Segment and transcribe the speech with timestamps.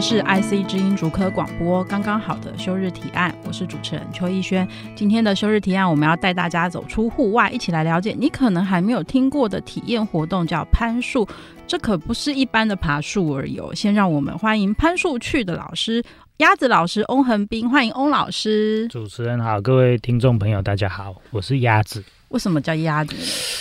[0.00, 4.66] 是 IC 之音竹科广播，刚刚好的休日提案，我是主持人邱逸轩。
[4.96, 11.28] 今天的休日提案，我们要带大家走出户外，一起来了解你可能还没有听过的体验活动，叫攀树。
[11.66, 13.74] 这可不是一般的爬树而已哦。
[13.74, 16.02] 先让我们欢迎攀树去的老师
[16.38, 18.88] 鸭子老师翁恒斌，欢迎翁老师。
[18.88, 22.02] 主持人好，各位听众朋友，大家好，我是鸭子。
[22.30, 23.14] 为什么叫鸭子？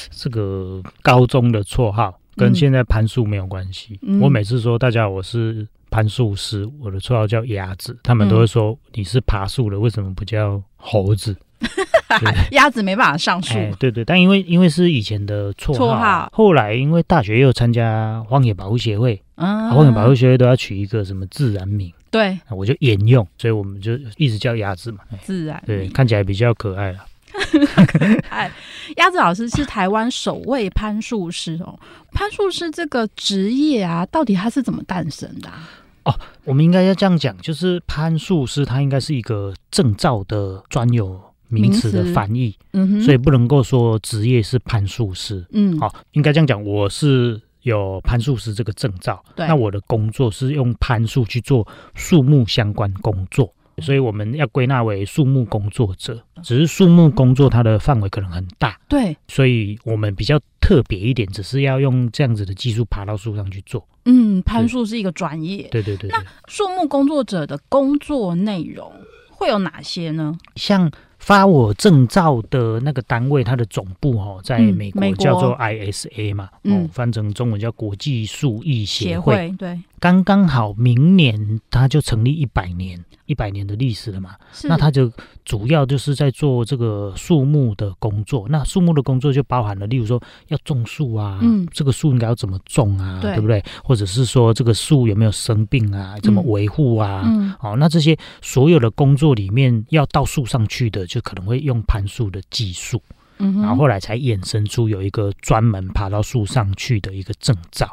[0.10, 4.00] 这个高中的绰号跟现在攀树没有关系。
[4.04, 5.68] 嗯、我每次说大家我是。
[5.90, 11.36] 攀树师，我的绰号叫鸭子，他们都会说你是爬树的，为什么不叫猴子？
[12.52, 13.54] 鸭子没办法上树。
[13.54, 27.00] 哎，对对，但因为因为是以前的绰号，绰号后来因为大学又参加荒野保护协会，啊，荒野保护协会都要取一个什么自然名，对，我就沿用，所以我们就一直叫鸭子嘛，自然，对，看起来比较可爱了。
[28.30, 28.52] 哎，
[28.98, 31.80] 鸭子老师是台湾首位攀树师哦。
[32.12, 35.70] 攀树师这个职业啊，到底它是怎么诞生的啊？
[36.04, 45.46] 哦，我们应该要这样讲，就是攀树师它应该是一个证照的专有名词的翻译，嗯哼，所以不能够说职业是攀树师。
[45.52, 53.54] 嗯，好，应该这样讲，我是有攀树师这个证照，对，那我的工作是用攀树去做树木相关工作。
[53.82, 63.88] 所以我们要归纳为树木工作者，只是树木工作它的范围可能很大，对，所以我们比较特别一点，只是要用这样子的技术爬到树上去做。
[64.06, 66.12] 嗯，攀树是一个专业，对对对，对。
[66.12, 68.92] 那树木工作者的工作内容
[69.30, 70.36] 会有哪些呢？
[70.56, 79.78] 像发我证照的那个单位，它的总部哦，在美国叫做 ISA 嘛，嗯，哦，翻成中文叫国际树艺协会，对。
[80.00, 84.36] 刚刚好，明年它就成立一百年，一百年的历史了嘛。
[84.64, 85.12] 那它就
[85.46, 88.48] 主要就是在做这个树木的工作。
[88.50, 93.64] 那树木的工作就包含了，例如说要种树啊，嗯，这个树应该要怎么种啊，对，对不对？
[93.84, 97.24] 或者是说这个树有没有生病啊，怎么维护啊？
[97.26, 103.02] 嗯，好，那这些所有的工作里面要到树上去的，就可能会用攀树的技术。
[103.40, 107.88] 嗯，然后后来才衍生出有一个专门爬到树上去的一个证照。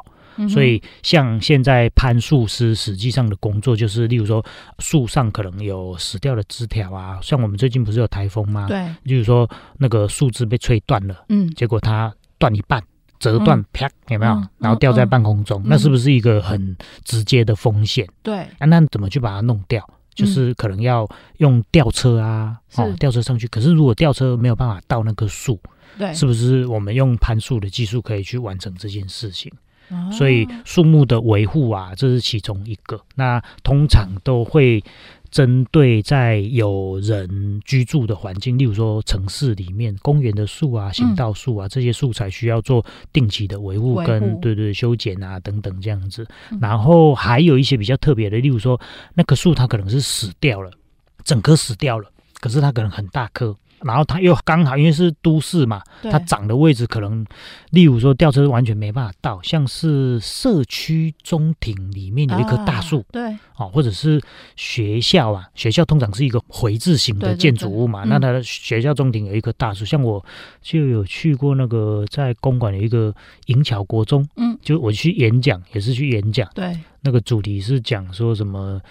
[0.49, 4.43] 所以，像现在攀树师实际上的工作，就是例如说，
[4.79, 8.67] 树上可能有死掉的枝条啊，像我们最近不是有台风吗？
[8.67, 12.83] 对，就是说那个树枝被吹断了，嗯，结果它断一半，
[13.19, 14.43] 折断，啪，有没有？
[14.59, 18.07] 然后掉在半空中，那是不是一个很直接的风险？
[18.21, 19.87] 对，啊，那怎么去把它弄掉？
[20.13, 23.47] 就是可能要用吊车啊，哦，吊车上去。
[23.47, 25.59] 可是如果吊车没有办法到那棵树，
[25.95, 29.51] 对，是不是我们用攀树的技术可以去完成这件事情？
[30.11, 32.99] 所以树木的维护啊，这是其中一个。
[33.15, 34.83] 那通常都会
[35.29, 46.27] 针对在有人居住的环境，例如说城市里面公园的树啊、行道树啊，这些树材需要做定期的维护跟对对修剪啊等等这样子。
[46.59, 48.79] 然后还有一些比较特别的，例如说
[49.13, 50.71] 那棵树它可能是死掉了，
[51.23, 52.09] 整棵死掉了，
[52.39, 53.55] 可是它可能很大棵。
[53.81, 57.25] 然后它又刚好，因为是都市嘛，它长的位置可能，
[57.71, 64.21] 例如说吊车完全没办法到，像是社区中庭里面有一棵大树，啊、对，哦，或者是
[64.55, 70.25] 学校啊，学校通常是一个回字形的建筑物嘛，对对对，那它的学校中庭有一棵大树，嗯、像我
[70.61, 73.13] 就有去过那个在公馆有一个
[73.45, 78.81] 银桥国中，嗯，就我去演讲也是去演讲，对，那个主题是讲说什么。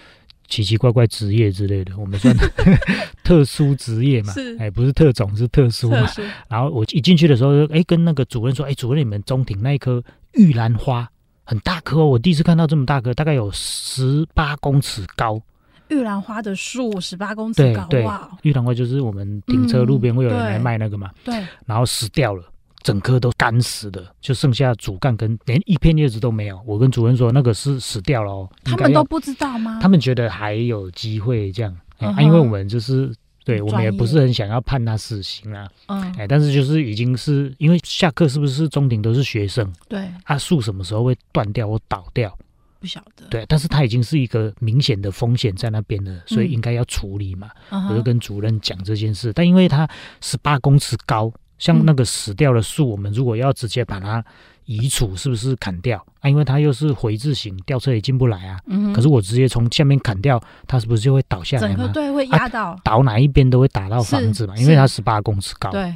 [0.47, 2.35] 奇奇怪怪职业之类的，我们算
[3.23, 4.33] 特殊职业嘛？
[4.33, 6.05] 是，哎，不是特种，是特殊嘛？
[6.07, 10.03] 殊然后我一进去的时候，哎，跟那个主任说，哎，主任，你们中庭那一棵
[10.33, 11.09] 玉兰花
[11.43, 15.41] 很大棵哦，我第一次看到这么大棵，大概有十八公尺高。
[15.89, 18.05] 玉兰花的树十八公尺高，对，
[18.41, 21.09] 玉兰花就是我们停车路边会有人来卖那个嘛？
[21.13, 22.43] 嗯、对，然后死掉了。
[22.83, 26.61] 整棵都干死的，就剩下主干跟连一片叶子都没有。
[26.65, 28.49] 我跟主任说，那个是死掉了哦。
[28.63, 29.79] 他们都不知道吗？
[29.81, 33.13] 他们觉得还有机会这样，啊，因为我们就是
[33.43, 35.67] 对我们也不是很想要判他死刑啊。
[35.87, 39.69] 嗯，哎，但是就是已经是因为下课是不是中庭都是学生？
[39.89, 42.37] 对，啊，树什么时候会断掉或倒掉？
[42.79, 43.25] 不晓得。
[43.29, 47.49] 对，但是它已经是一个明显的风险在那边了，所以应该要处理嘛。
[47.71, 49.89] 嗯、我就跟主任讲这件事，但因为它
[50.21, 51.33] 十八公尺高。
[51.59, 54.23] 像那个死掉的树，我们如果要直接把它
[54.65, 56.29] 移除是不是砍掉啊？
[56.29, 58.59] 因为它又是回字形，吊车也进不来啊。
[58.67, 61.75] 嗯，可是我直接从下面砍掉，它是不是就会倒下来吗？
[61.75, 65.71] 整个对，会压到、啊，倒哪一边都会打到房子嘛，因为它十八公尺高。
[65.71, 65.93] 对，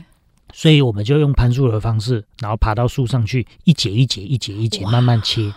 [0.54, 5.54] 所以我们就用攀树的方式，然后爬到树上去，一节一节一节一节慢慢切。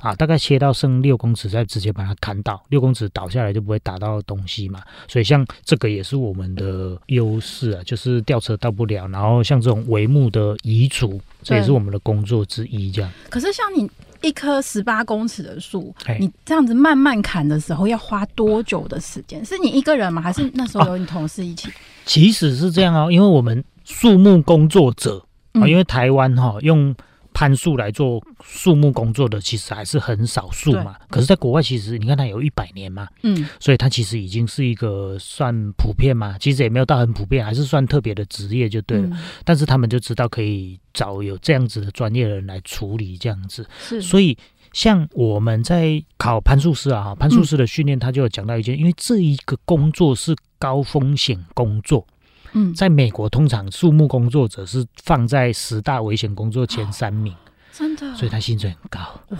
[0.00, 4.80] 啊，大概切到剩六公尺，再直接把它砍倒，六公尺倒下来就不会打到东西嘛。
[5.08, 9.08] 所以像这个也是我们的优势啊，就是吊车到不了。
[9.08, 12.92] 然后像这种帷幕的移除，这也是我们的工作之一。
[12.92, 13.10] 这样。
[13.28, 13.90] 可是像你
[14.20, 19.44] 一棵十八公尺的树，你这样子慢慢砍的时候，要花多久的时间？
[19.44, 20.22] 是你一个人吗？
[20.22, 21.68] 还是那时候有你同事一起？
[21.68, 21.74] 啊、
[22.04, 25.24] 其实是这样哦，因为我们树木工作者
[25.54, 26.94] 啊，因为台湾哈、哦、用。
[27.38, 39.06] 攀树来做树木工作的其实还是很少数嘛，可是，在国外其实你看它有一百年嘛，嗯，所以它其实已经是一个算普遍嘛，其实也没有到很普遍，还是算特别的职业就对了。
[39.12, 44.02] 嗯、但是他们就知道可以找有这样子的专业的人来处理这样子，是。
[44.02, 44.36] 所以
[44.72, 52.04] 像我们在考攀树师啊，攀树师的训练，他就有讲到一件，嗯、因为这一个工作是高风险工作。
[52.52, 57.36] 嗯，在美国，通常树木工作者是放在十大危险工作前三名，哦、
[57.72, 59.00] 真的，所以他薪水很高。
[59.30, 59.38] 哇。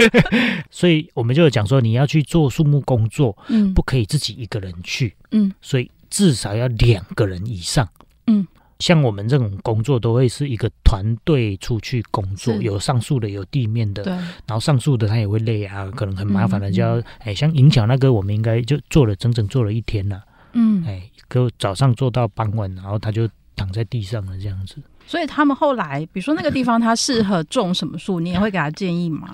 [0.70, 7.88] 所以我们就有讲说，你要去做树木工作，嗯，不可以自己一个人去，嗯，所以至少要两个人以上，
[8.26, 8.46] 嗯，
[8.78, 21.08] 像我们这种工作都会是一个团队出去工作，有上树的，有地面的，对，然后上树的他也会累啊，可能很麻烦的，就要哎、嗯，像银桥那个，我们应该就做了整整做了一天了，嗯，哎。
[21.30, 23.26] 就早上做到傍晚，然后他就
[23.56, 24.76] 躺在地上了，这样子。
[25.06, 29.30] 所以他们后来，比如说那个地方，它适合种什么树，你也会给他建议吗？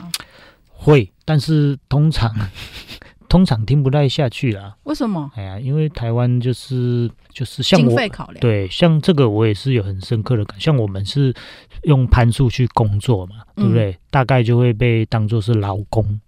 [0.68, 2.32] 会，但是通常
[3.28, 4.76] 通常听不太下去啦。
[4.84, 5.28] 为什么？
[5.34, 10.60] 哎呀，因为台湾就是就是像我经费考量，对，像这个我也是有很深刻的感。
[10.60, 11.34] 像我们是
[11.82, 13.90] 用攀树去工作嘛，对不对？
[13.90, 16.20] 嗯、大概就会被当做是劳工。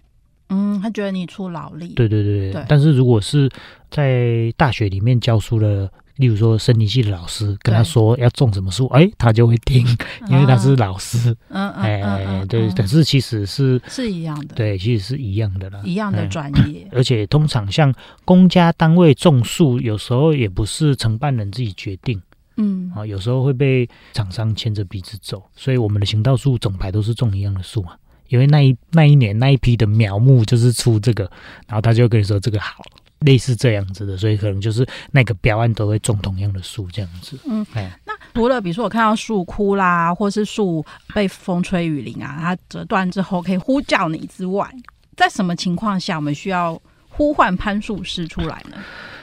[0.51, 1.95] 嗯，他觉得你出劳力。
[1.95, 2.65] 对对对对。
[2.69, 3.49] 但是如果是
[3.91, 9.87] 在大学里面教书的，例如说生理系的老师，跟他说要种什么树，哎，他就会听，
[10.29, 11.35] 因为他是老师。
[11.49, 11.83] 嗯嗯。
[11.83, 14.55] 哎，对，可是其实是是一样的。
[14.55, 15.81] 对，其实是一样的啦。
[15.85, 16.87] 一样的专业。
[16.93, 17.95] 而且通常像
[18.25, 22.21] 公家单位种树，有时候也不是承办人自己决定。
[22.57, 22.93] 嗯。
[22.95, 27.93] 啊，有时候会被厂商牵着鼻子走，所以我们的行道树整排都是种一样的树嘛。
[28.31, 31.31] 因为那一那一年那一批的苗木就是出这个，
[31.67, 32.83] 然后他就跟你说这个好，
[33.21, 37.39] 类似这样子的，所以可能就是那个标案都会种同样的树这样子。
[37.45, 44.73] 嗯，哎，那除了比如说我看到树枯啦，或是树被风吹雨淋啊，它折断之后可以呼叫你之外，
[45.17, 48.77] 在什么情况下我们需要呼唤攀树师出来呢？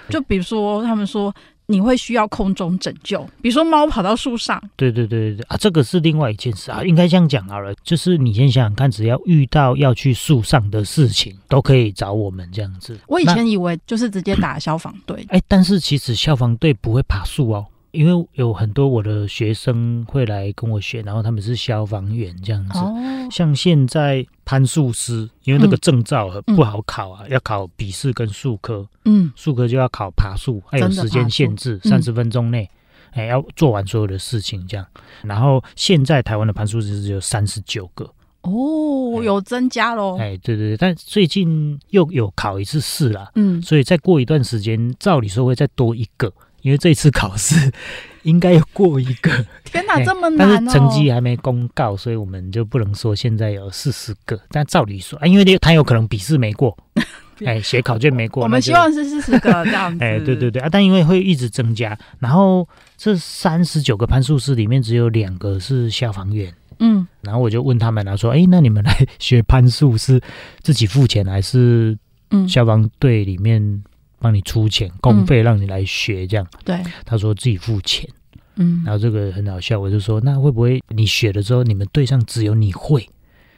[0.09, 1.33] 就比如说他们说。
[1.67, 4.61] 你会需要空中拯救，比如说猫跑到树上。
[4.75, 12.97] 对对对对啊，这个是另外一件事啊，应该这样讲好了，就是你先想想看，只要遇到要去树上的事情，都可以找我们这样子。
[13.07, 17.65] 我以前以为就是直接打消防队，哎，但是其实消防队不会爬树哦。
[17.97, 22.77] 因为有很多我的学生会来跟我学，然后他们是消防员这样子。
[22.77, 22.95] 哦，
[23.31, 28.87] 像现在攀树师，因为那个证照不好考啊，嗯、要考笔试跟术科。
[29.05, 32.69] 嗯，术科就要考爬树，还有时间限制，三十分钟内，
[33.13, 34.85] 哎，要做完所有的事情这样。
[35.23, 38.07] 然后现在台湾的攀树师只有三十九个。
[38.41, 40.17] 哦，有增加喽。
[40.19, 43.31] 哎，对对对，但最近又有考一次试啦。
[43.33, 46.31] 嗯，所以再过一段时间，照理说会再多一个。
[46.67, 47.71] 因为这次考试
[48.23, 49.31] 应该要过一个，
[49.63, 50.59] 天哪，这么难哦！
[50.59, 54.37] 但是成绩还没公告，所以我们就不能说现在有四十个。
[54.49, 56.77] 但照理说，啊，因为他有可能笔试没过，
[57.45, 58.43] 哎，写考卷没过。
[58.43, 60.03] 我们希望是四十个这样子。
[60.03, 66.53] 哎，对对对啊，但因为会一直增加，然后这三十九个攀树师里面只有两个是消防员。
[66.79, 70.21] 嗯，然后我就问他们了，说，哎，那你们来学攀树是
[70.61, 71.97] 自己付钱还是
[72.31, 73.81] 嗯消防队里面？
[74.19, 76.45] 帮你出钱，公费让你来学，这样。
[76.51, 78.09] 嗯、对，他说自己付钱。
[78.55, 83.07] 嗯，然后这个很好笑，我就说，那会不会你学了之后，你们队上只有你会？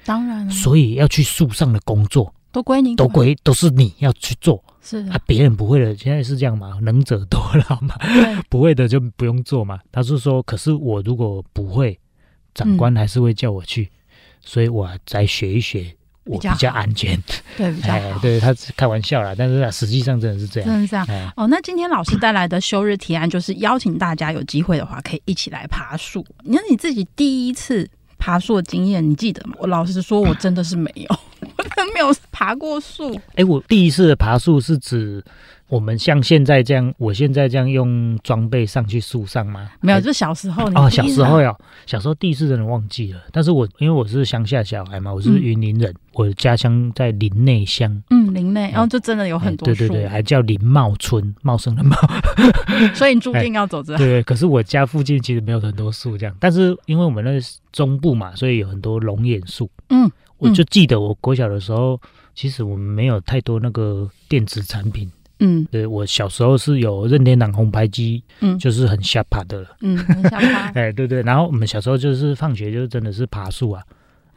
[0.03, 0.49] 当然。
[0.51, 4.61] 所以要去树上的工作都归你，都归都是你要去做。
[4.81, 6.77] 是啊，别人不会的，现在是这样嘛？
[6.81, 7.39] 能者多
[7.69, 7.95] 劳嘛？
[8.49, 9.79] 不会的就不用做嘛。
[9.91, 11.97] 他是说，可是我如果不会，
[12.53, 13.91] 长官还是会叫我去，嗯、
[14.41, 15.95] 所以我再学一学。
[16.25, 17.17] 我比较安全，
[17.57, 17.97] 对，比较好。
[17.97, 21.05] 哎、对，他是开玩笑啦，但是实际上真的是这样，真的是这样。
[21.09, 26.25] 哎、哦，那今天老师带来的休日提案就是邀请大家有机会的话，可以一起来爬树。
[26.43, 29.55] 你看你自己第一次爬树的经验，你记得吗？
[29.59, 31.19] 我老实说，我真的是没有。
[31.41, 33.15] 我没有爬过树。
[33.15, 35.23] 哎、欸，我第一次的爬树是指。
[35.69, 39.69] 我们像现在这样，我现在这样用装备上去树上吗？
[39.81, 40.65] 没有，就小时候。
[40.73, 43.21] 哦，小时候哟，小时候第一次真的忘记了。
[43.31, 48.01] 但是我因为我是乡下小孩嘛，我是云林人，嗯、我的家乡在林内乡。
[48.09, 49.75] 嗯，林内，然后就真的有很多树。
[49.75, 51.95] 对对对，还叫林茂村，茂盛的茂。
[52.95, 53.95] 所以你注定 要走这。
[53.95, 57.39] 对，可是我家附近其实没有很多树这样，但是因为我们那
[57.71, 59.69] 中部嘛，所以有很多龙眼树。
[59.91, 60.09] 嗯，
[60.39, 62.01] 我就记得我国小的时候，
[62.33, 65.07] 其实我们没有太多那个电子产品。
[65.39, 70.71] 嗯，对，我小时候是有任天堂红白机，嗯，就是很下爬的了，嗯，很下爬。
[70.79, 73.81] 哎，对对，然后我们小时候就是放学就真的是爬树啊，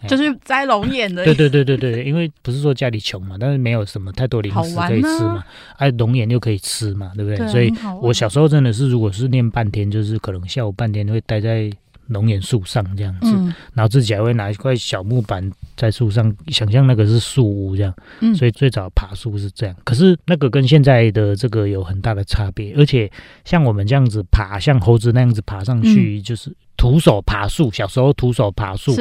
[0.06, 1.24] 就是摘龙眼的。
[1.24, 5.44] 对对对对对，因为不是说家里穷嘛，但是没有什么太多零食可以吃嘛，
[5.76, 7.48] 哎，龙眼又可以吃嘛，对不对？
[7.48, 11.70] 所以我小时候真的是，如果是念半天，就是可能下午半天会待在。
[12.12, 17.94] 龙眼树上这样子，嗯、然后自己还会拿一块小木板在树上，想象那个是树屋这样。
[18.20, 19.74] 嗯，所以最早爬树是这样。
[19.84, 23.10] 可是那个跟现在的这个有很大的差别，而且
[23.44, 27.70] 像我们这样子爬，像猴子那样子爬上去，嗯、就是徒手爬树。
[27.70, 28.94] 小时候徒手爬树，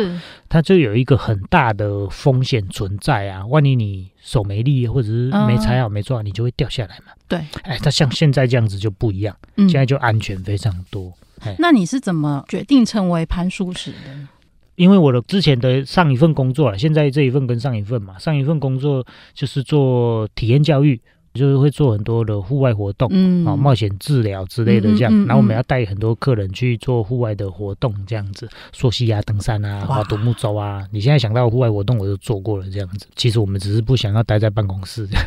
[0.47, 3.45] 它就有一个很大的风险存在啊！
[3.47, 7.11] 万一你手没力，或者是没踩好、没抓好，你就会掉下来嘛。
[7.27, 11.13] 对，哎，它像现在这样子就不一样，嗯、现在就安全非常多。
[11.59, 14.27] 那你是怎么决定成为攀树师的？
[14.75, 20.99] 因为我的之前的上一份工作了，现在这一份跟上一份嘛，上一份工作就是做体验教育，
[21.33, 25.13] 就是会做很多的户外活动，嗯，啊，冒险治疗之类的这样。
[25.13, 30.83] 嗯嗯嗯嗯、然后我们要带很多客人去做户外的活动，这样子，溯溪啊、登山啊、划独木舟啊。
[30.91, 33.05] 你现在想到户外活动，我都做过了，这样子。
[33.15, 35.25] 其实我们只是不想要待在办公室，这 样。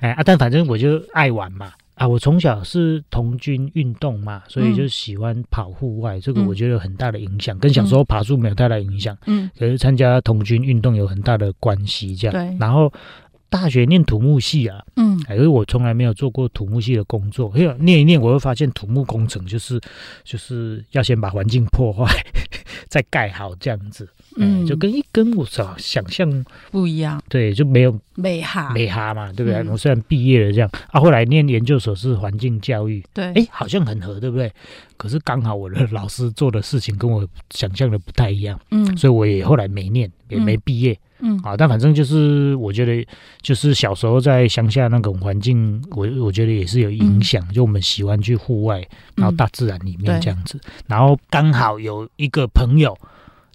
[0.00, 1.72] 哎啊，但反正我就爱玩嘛。
[1.98, 9.16] 啊，我从小是童军运动嘛，所以就喜欢跑户外，嗯、这个我觉得有很大的影响，嗯、跟小时候爬树没有太大影响。
[9.26, 12.32] 嗯，可是参加童军运动有很大的关系，这样。
[12.32, 12.56] 对。
[12.58, 12.92] 然后
[13.50, 19.80] 大学念土木系啊，嗯，可是我从来没有做过土木系的工作，因为念一念，我会发现土木工程就是
[20.24, 22.04] 就是要先把环境破坏，
[22.88, 24.08] 再盖好这样子。
[24.36, 29.60] 嗯，就跟一跟我所想象不一样，对，就没有美哈美哈嘛，对不对？
[29.62, 34.52] 嗯、我虽然毕业了这样啊，后来念研究所是环境教育，对，哎，好像很合，对不对？
[34.96, 40.98] 可是刚好我的老师做的事情跟我想象的不太一样，嗯，所以我也后来没念，也没毕业，嗯，
[41.42, 43.06] 啊，但反正就是我觉得，
[43.40, 52.96] 就是小时候在乡下那种环境，我我觉得也是有影响，嗯、就我们喜欢去户外，然后大自然里面这样子，嗯、然后刚好有一个朋友。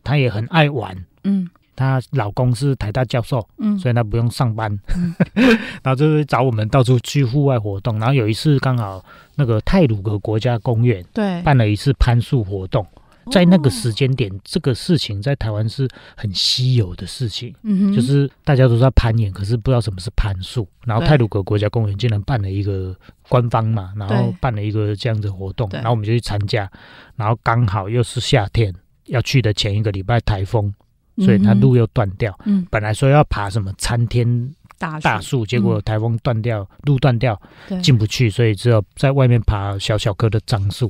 [0.05, 0.93] 他也很爱玩，
[1.23, 5.15] 嗯，她老公是台大教授，嗯，所以她不用上班，嗯、
[5.81, 7.97] 然后就是找我们到处去户外活动。
[7.97, 9.01] 然后有一次刚好
[9.35, 11.41] 那个泰鲁格国家公园对。
[11.43, 12.85] 办了一次攀树活动，
[13.31, 20.67] 在那个时间点，哦、这个事情在台湾是很稀有的事情，嗯哼，就是大家都在攀岩，可是不知道什么是攀树。
[20.85, 22.95] 然后泰鲁阁国家公园竟然办了一个
[23.29, 26.69] 官方嘛，然后办了一个这样的活动，然后我们就去参加，
[27.15, 28.73] 然后刚好又是夏天。
[29.07, 30.73] 要去的前一个礼拜台风，
[31.17, 32.33] 所以它路又断掉。
[32.45, 37.37] 嗯，本来说要爬什么参天大树，结果台风断掉，路断掉，
[37.81, 40.89] 进不去，所以只有在外面爬小小棵的樟树。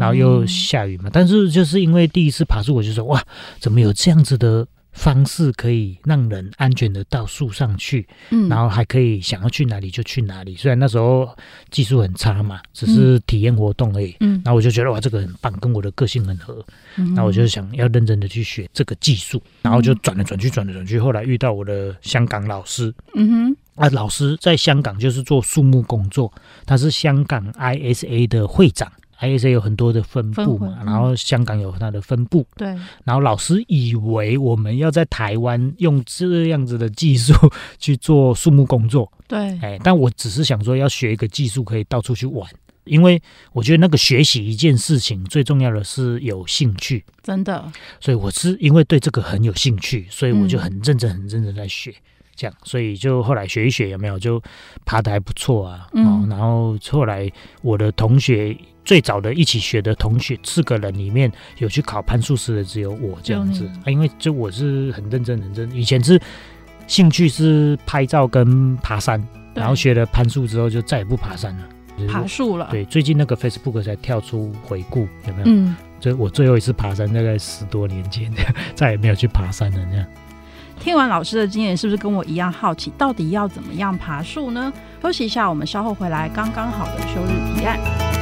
[0.00, 3.22] 然后又下雨嘛，但是就是因为第一次爬树，我就说哇，
[3.58, 4.66] 怎么有这样子的？
[4.96, 10.54] 方式可以让人安全的到树上去，嗯，然后还可以想要去哪里就去哪里。
[10.54, 11.28] 虽然那时候
[11.68, 16.64] 技术很差嘛，只是体验活动而已，嗯，然后我就觉得哇，这个很棒，跟我的个性很合，
[16.96, 26.32] 嗯，那我就想要认真的去学这个技术，然后就转来转去，转来转去，后来遇到我的香港老师，嗯哼，啊，老师在香港就是做树木工作，
[26.64, 28.92] 他是香港 ISA 的会长。
[29.20, 32.46] ISA 有很多的分部嘛，然后香港有它的分部。
[32.56, 32.68] 对。
[33.04, 37.32] 然后老师以为我们要在台湾用这样子的技术
[37.78, 39.10] 去做树木工作。
[39.26, 39.58] 对。
[39.60, 42.48] 哎，但我只是想说要学一个技术，可以到处去玩。
[42.84, 43.18] 因为
[43.52, 47.02] 我觉得那个学习一件事情最重要的是有兴趣。
[47.22, 47.72] 真的。
[47.98, 51.94] 所以我是因为对这个很有兴趣，所以我就很认真、很认真在学。
[52.34, 54.42] 这样，所以就后来学一学，有没有就
[54.84, 55.88] 爬的还不错啊？
[55.94, 56.26] 嗯。
[56.28, 57.30] 然后后来
[57.62, 58.56] 我的同学。
[58.84, 66.20] 最早的一起学的同学四个人里面有去考攀树师的只有我这样子啊，因为就我是很认真很认真，以前是
[66.86, 71.66] 兴趣是拍照跟爬山，然后学了攀树之后就再也不爬山了，
[72.12, 72.68] 爬树了。
[72.70, 75.44] 对，最近那个 Facebook 才跳出回顾，有没有？
[75.46, 78.30] 嗯，就我最后一次爬山大概十多年前，
[78.76, 79.78] 再也没有去爬山了。
[79.90, 80.06] 这样，
[80.80, 84.72] 听完老师的经验，是不是跟我一样好奇，到底要怎么样爬树呢？
[85.02, 86.28] 休息一下，我们稍后回来。
[86.28, 88.13] 刚刚好的休日提案。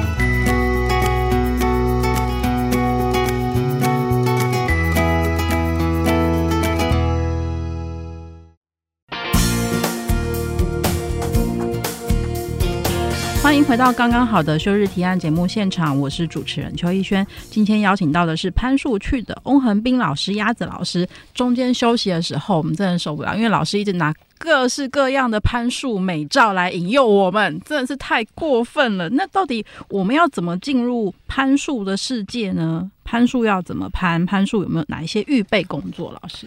[13.42, 17.26] 欢迎回到刚刚好的休日提案节目现场，我是主持人邱逸轩。
[17.50, 21.06] 今天邀请到的是攀树去的翁恒斌老师、鸭子老师。
[21.34, 29.08] 中间休息的时候，我们真的受不了，因为老师一直拿各式各样的攀树美照来引诱我们，真的是太过分了。
[29.11, 32.88] 那到底我们要怎么进入攀树的世界呢？
[33.02, 34.25] 攀树要怎么攀？
[34.25, 36.12] 攀树有没有哪一些预备工作？
[36.22, 36.46] 老师，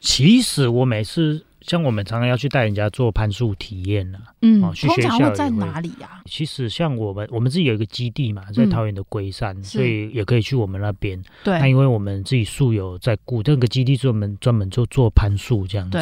[0.00, 1.44] 其实我每次。
[1.66, 6.22] 像我们常常要去带人家做攀树体验啊，嗯，哦，去学校会在哪里呀、啊？
[6.24, 11.20] 其实像我们，我们自己有一个基地嘛，在桃园的龟山、嗯，所以也可以去我们那边。
[11.42, 15.98] 对，那因为我们自己树友在顾，这个基地专门专门就做攀树这样子。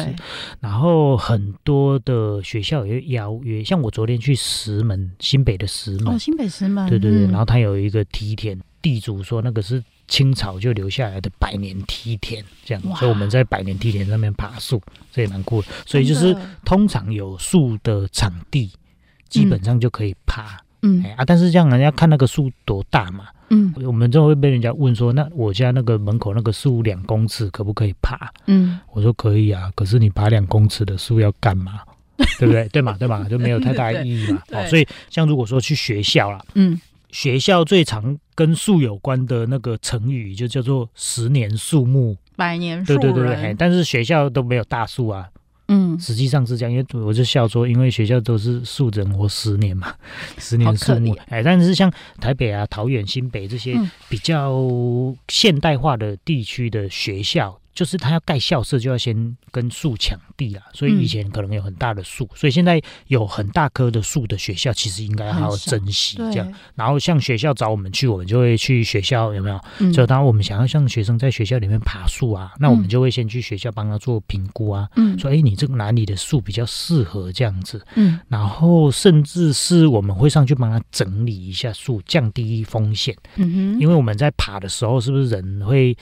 [0.59, 7.25] 然后很多的学校也邀约，像我昨天去石门，新北的石门，哦，新北石门，对对对。
[7.25, 9.83] 嗯、然后他有一个梯田，地主说那个是。
[10.07, 14.81] 清朝就留下来的百年梯田，这样，所以我们在百年梯田上面爬树，
[15.11, 15.67] 这也蛮酷的。
[15.85, 18.71] 所以就是通常有树的场地，
[19.29, 20.59] 基本上就可以爬。
[20.81, 28.31] 嗯，哎啊，但是这样人家看那个树多大嘛，嗯，我们就会被人家问说，那我家那个门口那个树两公尺可不可以爬？
[28.45, 31.79] 嗯，我说可以啊，可是你爬两公尺的树要干嘛？
[32.39, 32.67] 对不对？
[32.69, 32.95] 对嘛？
[32.99, 33.27] 对嘛？
[33.27, 34.41] 就没有太大意义嘛。
[34.53, 36.79] 哦，所以像如果说去学校啦，嗯。
[37.15, 42.99] 学校最常跟树有关的那个成语就叫做“十年树木，百年树人”。
[42.99, 45.29] 对对对对，但是学校都没有大树啊。
[45.69, 49.95] 嗯，实际上是这样，因为我就笑说，因为学校都是树人活十年嘛，
[50.37, 51.15] 十年树木。
[51.29, 53.79] 哎，但是像台北啊、桃园、新北这些
[54.09, 54.61] 比较
[55.29, 57.57] 现代化的地区的学校。
[57.75, 66.53] 就是他要盖校舍，就要先跟树抢地啊，所以以前可能有很大的树，嗯，所以现在有很大棵的树的学校，其实应该要好好珍惜这样。
[66.73, 69.59] 然后像学校找我们去，我们就会去学校，有没有？
[69.79, 85.95] 嗯，就当我们想要像学生在学校里面爬树啊，那我们就会先去学校帮他做评估啊，嗯，说哎，你这个哪里的树比较适合这样子，嗯，然后甚至是我们会上去帮他整理一下树，降低风险，嗯哼，因为我们在爬的时候，是不是人会？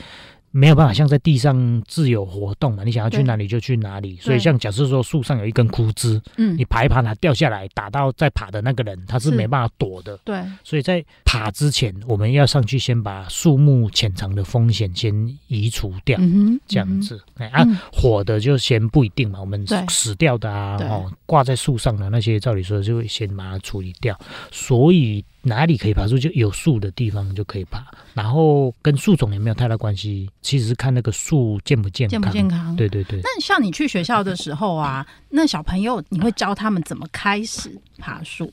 [0.55, 4.15] 没有办法像在地上自由活动嘛，你想要去哪里就去哪里。
[4.17, 10.15] 所以像假设说树上有一根枯枝，嗯，你爬一爬它掉下来打到在爬的那个人，他是没办法躲的。
[10.23, 17.19] 对，所以在爬之前，我们要上去先把树木潜藏的风险先移除掉，嗯、这样子。
[17.37, 24.15] 哎、嗯、啊，火的就先不一定嘛，我们死掉的啊，哦，挂在树上的那些，照理说就会先把它处理掉。
[24.51, 25.25] 所以。
[25.43, 32.11] 哪里可以爬树，就有树的地方就可以爬，然后跟树种也没有太大关系，其实是看那个树健不健康。
[32.11, 32.75] 健不健康？
[32.75, 33.19] 对对对。
[33.21, 38.51] 那像你去学校的时候啊，那小朋友你会教他们怎么开始爬树？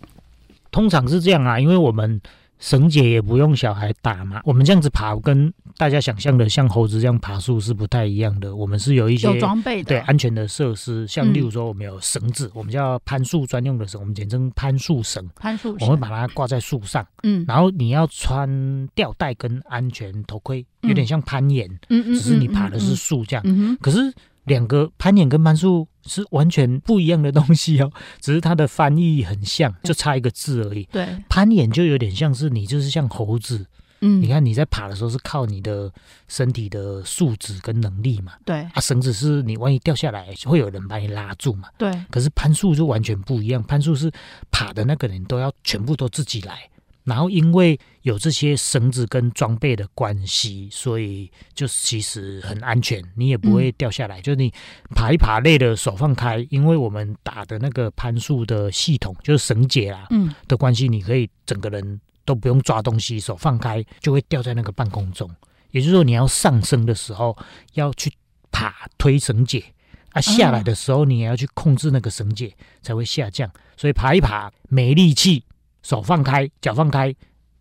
[0.70, 2.20] 通常是这样啊，因为我们。
[2.60, 8.54] 绳结也不用小孩打嘛，我们这样子爬跟大家想象的像猴子这样爬树是不太一样的。
[8.54, 15.26] 我们是有一些有装备的，对安全的设施，像例如说我们有绳子，嗯、我们叫攀树专用的绳，我们简称攀树绳。
[15.36, 24.12] 攀树绳，我们会把它挂在树上，嗯，然后你要穿吊带跟安全头盔，有点像攀岩，嗯嗯，只是你爬的是树这样，嗯，可是。
[24.44, 30.82] 两个攀岩跟攀树是完全不一样的东西哦， 只是它的翻译很像，就差一个字而已。
[30.90, 33.64] 对，攀岩就有点像是你就是像猴子，
[34.00, 35.92] 嗯，你看你在爬的时候是靠你的
[36.26, 41.92] 身体的素质跟能力嘛，对，啊，绳子是你万一掉下来会有人把你拉住嘛，对。
[42.10, 44.10] 可是攀树就完全不一样，攀树是
[44.50, 46.68] 爬的那个人都要全部都自己来。
[47.10, 54.20] 然后因为有这些绳子跟装备的关系，所以就其实很安全，你也不会掉下来。
[54.20, 54.54] 嗯、就是你
[54.94, 65.28] 爬一爬累了，手放开，因为我们打的那个攀树的系统就是绳结啦，嗯的关系，你可以整个人都不用抓东西，手放开就会掉在那个半空中。
[65.72, 67.36] 也就是说，你要上升的时候
[67.74, 68.12] 要去
[68.52, 69.64] 爬推绳结，
[70.12, 73.50] 啊下来的时候你也要去控制那个绳结才会下降。
[73.76, 75.42] 所以爬一爬没力气。
[75.82, 77.14] 手放开，脚放开，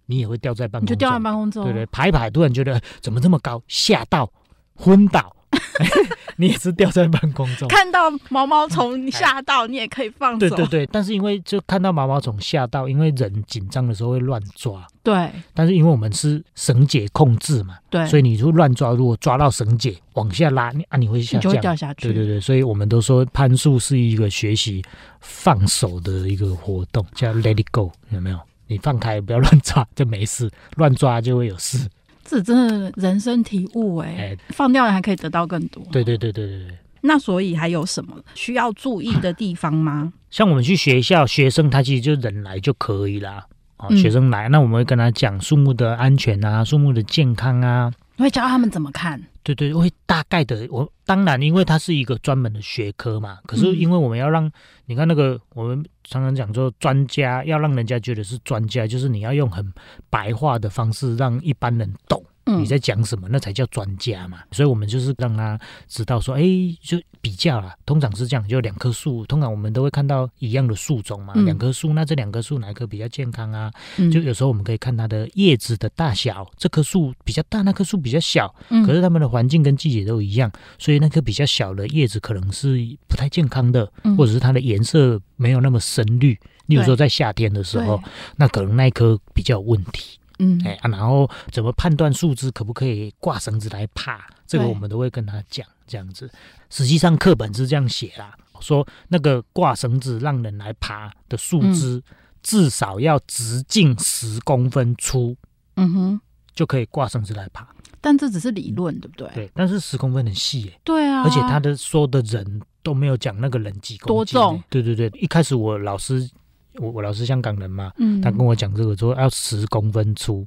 [0.06, 0.96] 你也会掉在半空中。
[0.96, 1.64] 就掉在半空中。
[1.64, 4.32] 对对，爬一爬，突然觉得怎么这么高，吓到，
[4.76, 5.36] 昏倒。
[6.38, 10.40] 你也是掉在半空中，看到毛毛虫吓到，你也可以放手。
[10.40, 14.86] 对对对，但是因为就看到毛毛虫吓到，因为人紧张的时候会乱抓。
[15.04, 15.30] 对。
[15.54, 22.08] 但是因为我们是绳结控制嘛，对，所以你就乱抓，如果抓到绳结往下拉，你啊你会下降，就会掉下去。
[22.08, 24.82] 对对对，所以我们都说攀树是一个学习
[25.20, 28.40] 放手的一个活动，叫 Let it go，有没有？
[28.68, 31.90] 你放开，不要乱抓就没事，乱抓就会有事。
[32.30, 35.84] 这真的人生体悟哎、欸，放掉了还可以得到更多。
[35.92, 36.78] 对对对对对对。
[37.02, 40.14] 那所以还有什么需要注意的地方吗？
[40.30, 43.98] 像我们去学校，学生他其实就人来就可以了啊、嗯。
[43.98, 49.20] 学生来，那我们会跟他讲树木的安全啊，树木的健康啊，会教他们怎么看。
[49.56, 50.68] 对对，会大概的。
[50.70, 53.40] 我当然，因为它是一个专门的学科嘛。
[53.46, 54.52] 可是因为我们要让、嗯、
[54.86, 59.74] 你看那个，我们常常讲说专家要让人家觉得是专家，就是你要用很
[60.10, 62.24] 白话的方式让一般人懂。
[62.58, 63.28] 你在讲什么？
[63.30, 64.40] 那才叫专家嘛！
[64.52, 66.42] 所以我们就是让他知道说，哎，
[66.82, 67.76] 就比较啦。
[67.86, 71.34] 通常是这样，就两棵树，通常我们都会看到一样的树种嘛。
[71.36, 73.72] 两棵树，那这两棵树哪一棵比较健康啊？
[74.12, 78.54] 就有时候我们可以看它的叶子的大小，这棵树比较大，那棵树比较小。
[78.86, 86.38] 可是它们的环境跟季节都一样，所以那棵比较小的叶子可能是不太健康的，或者是它的颜色没有那么深绿。
[86.68, 88.00] 例如说在夏天的时候，
[88.36, 90.19] 那可能那一棵比较有问题。
[90.40, 94.26] 嗯，哎啊，然后怎么判断树枝可不可以挂绳子来爬？
[94.48, 96.30] 这个我们都会跟他讲这样子。
[96.70, 105.36] 实际上课本是这样写啦，说那个挂绳子让人来爬的树枝，嗯、至少要直径十公分粗，
[105.76, 106.22] 嗯哼，
[106.56, 107.68] 就可以挂绳子来爬。
[108.02, 109.30] 但这只是理论，对不对？
[109.36, 110.80] 对，但是十公分很细耶。
[110.84, 114.64] 对啊，而且他的说的人都没有讲那个人几公斤，多重？
[114.70, 116.30] 对对对，一开始我老师。
[116.76, 120.46] 我我老师香港人嘛，嗯、他跟我讲这个说要十公分粗，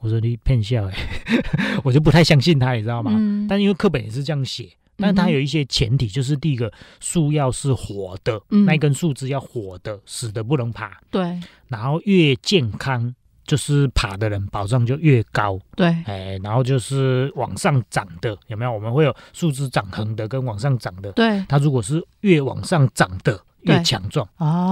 [0.00, 0.94] 我说你骗笑哎，
[1.84, 3.12] 我就不太相信他，你知道吗？
[3.14, 11.00] 嗯、但因为课本也是这样写，但他有一些前提，就是第一个树要是活的，嗯、那一根树枝要活的，死的不能爬。
[11.10, 13.14] 对，然后越健康，
[13.46, 15.58] 就是爬的人保障就越高。
[15.76, 18.72] 对，哎，然后就是往上长的，有没有？
[18.72, 21.12] 我们会有树枝长横的跟往上长的。
[21.12, 23.40] 对，它如果是越往上长的。
[23.62, 24.26] 越强壮，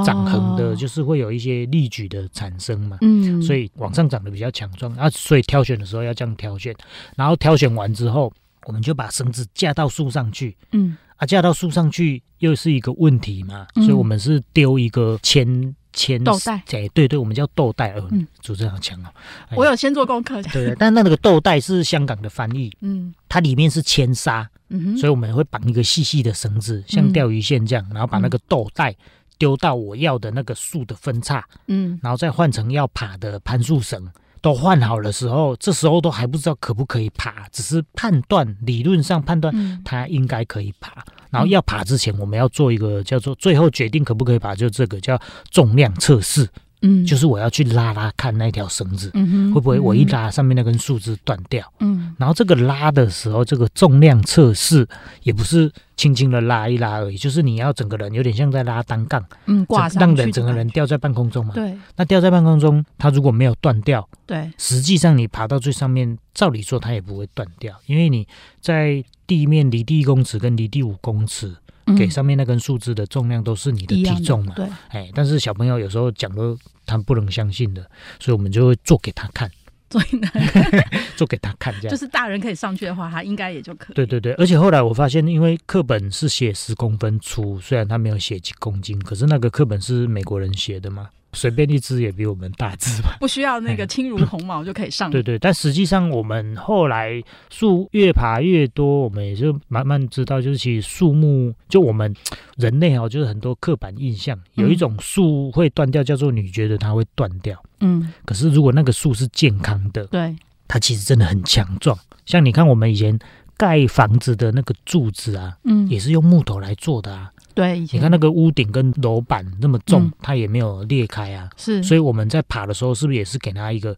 [0.04, 2.98] 长横的，就是会有一些力矩的产生嘛。
[3.02, 6.74] 嗯，所以往上长得比较强壮啊，所以挑选的时候要这样挑选。
[7.16, 8.32] 然后挑选完之后，
[8.64, 10.56] 我们就把绳子架到树上去。
[10.72, 13.66] 嗯，啊，架到树上去又是一个问题嘛。
[13.74, 16.62] 所以我们是丢一个铅铅豆袋。
[16.72, 17.94] 哎，对对，我们叫豆袋。
[18.10, 19.08] 嗯，主持人好强哦。
[19.54, 20.42] 我有先做功课。
[20.44, 22.72] 对，但那个豆袋是香港的翻译。
[22.80, 24.48] 嗯，它里面是铅砂。
[24.68, 28.94] 嗯，所以我们会绑一个细细的绳子，像钓鱼线这样，然后把那个豆袋
[29.38, 34.06] 丢到我要的那个树的分叉，嗯，然后再换成要爬的攀树绳，
[34.40, 46.48] 都换好的时候，这时候都还不知道可不可以爬，只是判断理论上判断它应该可以爬，然后要爬之前，我们要做一个叫做最后决定可不可以爬，就这个叫重量测试。
[46.82, 51.64] 嗯，就是我要去拉拉看那条绳子，嗯哼，会不会我一拉上面那根树枝断掉？
[51.80, 54.86] 嗯，然后这个拉的时候，这个重量测试
[55.22, 61.52] 也不是轻轻的拉一拉而已，就是你要整个人有点像在拉单杠，嗯，挂上让人整个人吊在半空中嘛。
[61.54, 68.26] 对，那吊在半空中，它如果没有断掉，对，实际上你爬到最上面，照理说它也不会断掉，因为你
[68.60, 71.56] 在地面离地一公尺跟离地五公尺。
[71.96, 74.54] 给上面那根树枝的重量都是你的体重嘛？
[74.54, 77.82] 对，哎，但是小朋友有时候讲的他不能相信的，
[78.18, 79.50] 所以我们就会做给他看，
[79.90, 80.30] 做给他
[81.16, 81.90] 做给他看，这样。
[81.90, 83.94] 就是大人可以上去的话，他应该也就可以。
[83.94, 91.08] 对对对，而且后来我发现，因为课本是写十公分粗，虽然他没有写几公斤，可是那个课本是美国人写的嘛。
[91.32, 95.10] 随便一只也比我们大只吧，不需要那个轻如鸿毛就可以上。
[95.10, 102.14] 对对，但实际上我们后来树越爬越多，我们也就慢慢知道，就是其实树木就我们
[102.56, 107.62] 人类哦，就是很多刻板印象，有一种树会断掉，叫做你觉得它会断掉。
[107.80, 110.34] 嗯，可是如果那个树是健康的，对，
[110.66, 111.96] 它其实真的很强壮。
[112.24, 113.18] 像你看我们以前
[113.56, 117.30] 盖房子的那个柱子啊，嗯，也是用木头来做的啊。
[117.58, 121.50] 对，你看那个屋顶跟楼板那么重，嗯、它也没有裂开啊。
[121.56, 123.96] 是，所以我们在爬的时候，是不是也是给它一个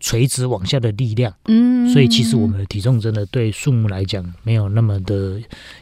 [0.00, 1.30] 垂直往下的力量？
[1.44, 5.38] 嗯，所以其实我们的体重真的对树木来讲没有那么的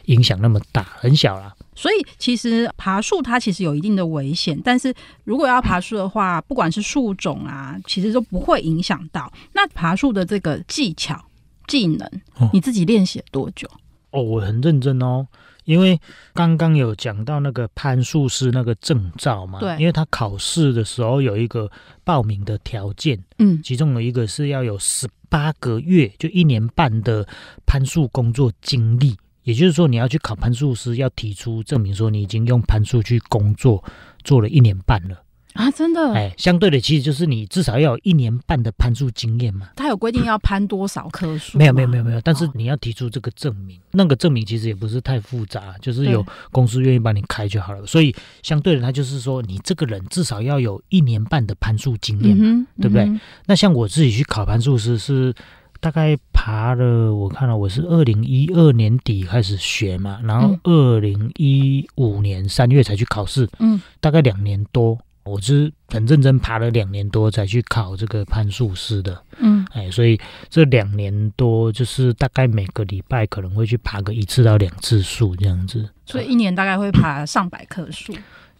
[0.07, 1.55] 影响那么大，很小啦。
[1.73, 9.31] 所以其实爬树它其实有一定的危险，但是如果要爬树的话， 不管是树种啊，其实都不会影响到。
[9.53, 11.17] 那爬树的这个技巧、
[11.65, 12.05] 技能，
[12.51, 13.69] 你自己练习了多久？
[14.09, 15.25] 哦，我很认真哦。
[15.71, 15.97] 因为
[16.33, 21.71] 刚刚有讲到那个攀树师那个证照嘛，对，因为他考试的时候有一个
[22.03, 27.25] 报名的条件，嗯，其中有一个是要有十八个月，就一年半的
[27.65, 33.81] 攀树工作经历，也就是说你要去考攀树师，要提出证明说你已经用攀树去工作
[34.25, 35.23] 做了一年半了。
[35.53, 36.13] 啊，真的？
[36.13, 39.69] 哎，相对的，其实就是你至少要有一年半的攀树经验嘛。
[39.75, 41.57] 他有规定要攀多少棵树？
[41.57, 42.21] 没有，没有，没有，没有。
[42.21, 47.85] 但是你要提出这个证明，哦、那个证明其实也不是太复杂，就是有公司愿意帮你开就好了。
[47.85, 53.03] 所以相对的，他就是说，你这个人至少要有一年半的攀树经验嘛，嗯、对不对？
[53.03, 55.33] 嗯、那像我自己去考攀树师是
[55.81, 64.97] 大概爬了，我看了我是二零一二年底开始学嘛，然后二零一五年三月才去考试，嗯，大概两年多。
[65.23, 78.13] 我是很认真爬了两年多才去考这个攀树师的，嗯，哎，所以这两年多就是大概每个礼拜可能会去爬个一次到两次树这样子，所以一年大概会爬上百棵树，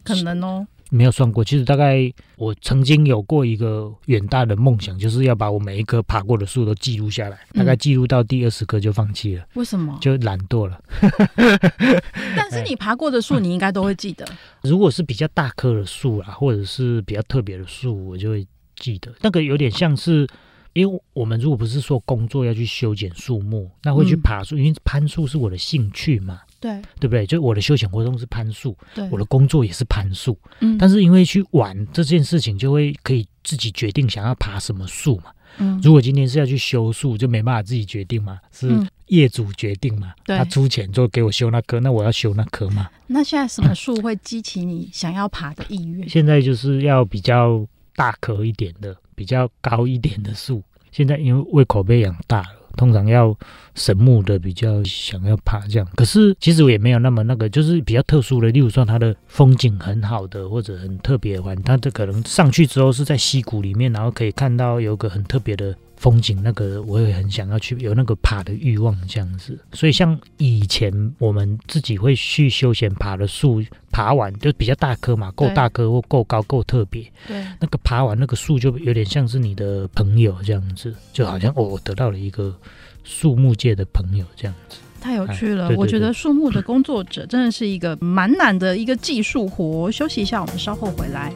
[0.04, 0.66] 可能哦。
[0.94, 7.38] 没有算过，其实大概我曾经有过一个远大的梦想，就是要把我每一棵爬过的树都记录下来。
[7.54, 9.44] 大概记录到第二十棵就放弃了。
[9.54, 9.96] 为什么？
[10.02, 10.78] 就懒惰了。
[12.36, 14.26] 但是你爬过的树，你应该都会记得。
[14.62, 19.10] 如果是比较大棵的树啊，或者是比较特别的树，我就会记得。
[19.22, 20.28] 那个有点像是。
[20.74, 27.26] 因为我们如果不是说工作要去修剪树木，那会去爬树，嗯、因为攀树是我的兴趣嘛，对，对不对？
[27.26, 38.70] 就我的休闲活动是攀树，对，我的工作也是攀树，嗯，但是因为去玩这件事情，就会可以自己决定想要爬什么树嘛，嗯，如果今天是要去修树，就没办法自己决定嘛，是
[39.08, 42.88] 业主决定嘛，对、嗯，他出钱就给我修那棵，那我要修那棵嘛。
[43.08, 46.08] 那现在什么树会激起你想要爬的意愿？
[46.08, 48.96] 现在就是要比较大棵一点的。
[49.14, 53.36] 比较高一点的树，现在因为胃口被养大了，通常要
[53.74, 55.88] 神木的比较想要爬这样。
[55.94, 65.74] 可是其实我也没有那么那个，就是比较特殊的，例如说它的风景很好的或者很特别的，它这可能上去之后是在溪谷里面，然后可以看到有个很特别的。
[66.02, 73.62] 风景那个我也很想要去，有那个爬的欲望这样子，所以像以前我们自己会去休闲爬的树，
[73.92, 82.52] 爬完就比较大棵嘛，够大棵或够高够特别，对，那个爬完那个树就有点像是你的朋友这样子，就好像哦，我得到了一个
[83.04, 85.66] 树木界的朋友这样子，太有趣了。
[85.66, 89.88] 哎、对对对，我觉得树木的工作者真的是一个蛮难的一个技术活。
[89.92, 91.32] 休息一下，我们稍后回来。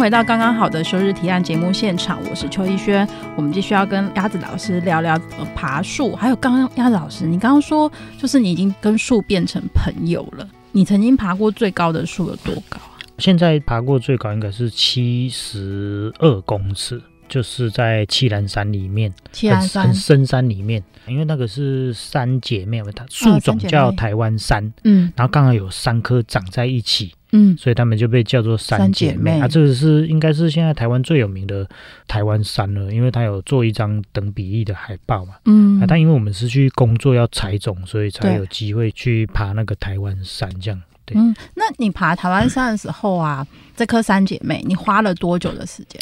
[0.00, 3.06] 回到刚刚好的休日提案节目现场，我是邱逸轩。
[3.36, 5.20] 我们继续要跟鸭子老师聊聊
[5.54, 10.48] 爬树，还有刚刚鸭子老师，你刚刚说就是你已经跟树变成朋友了。
[10.72, 12.96] 你曾经爬过最高的树有多高啊？
[13.18, 17.02] 现在爬过最高应该是七十二公尺。
[17.30, 19.86] 就是在七兰山里面，七兰山。
[19.86, 29.46] 很深山里面，因为那个是三姐妹，它树种叫台湾山，嗯，然后刚好有三棵长在一起，嗯，所以他们就被叫做三姐妹，啊。
[29.46, 31.64] 这个是应该是现在台湾最有名的
[32.08, 40.82] 台湾山了，因为它有做一张等比例的海报嘛，嗯，啊，但因为我们是去工作要采种，所以才有机会去爬那个台湾山这样。
[41.04, 46.00] 对，嗯，那你爬台湾山的时候啊，这棵三姐妹，你花了多久的时间？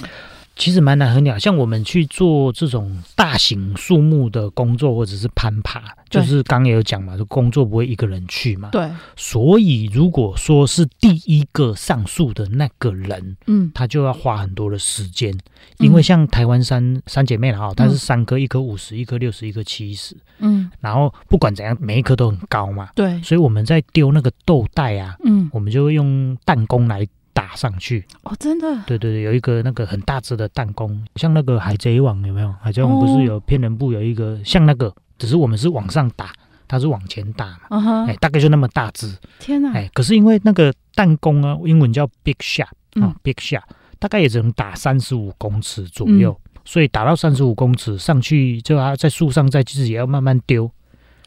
[0.58, 8.70] 其实蛮难衡量，像我们去做这种大型树木的工作，或者是攀爬，就是刚刚也有讲嘛，就工作不会一个人去嘛。
[8.72, 8.90] 对。
[9.16, 15.32] 所以如果说是第一个上树的那个人，嗯，他就要花很多的时间，
[15.78, 22.88] 因为像台湾三三姐妹哈，它是三棵，一棵五十，一棵六十，一棵七十，嗯，然后不管怎样，每一棵都很高嘛。
[22.96, 23.22] 对。
[23.22, 27.06] 所以我们在丢那个豆袋啊，嗯，我们就会用弹弓来。
[27.38, 28.66] 打上去哦，真的？
[28.84, 32.52] 对对对，有一个那个很大只的弹弓，像那个海贼王有没有？
[32.60, 36.32] 海贼王不是有骗人部有一个像那个，只是我们是往上打，
[36.66, 37.60] 它是往前打嘛。
[37.70, 38.18] 哎、uh huh.
[38.18, 39.16] 大概就那么大只。
[39.38, 39.70] 天哪！
[39.72, 43.62] 哎，可是因为那个弹弓啊，英文叫 big shot 啊、嗯、，big shot，
[44.00, 50.68] 大概也只能打三十五公尺左右，嗯、所以打到三十五公尺上去，就要在树上再自己也要慢慢丢。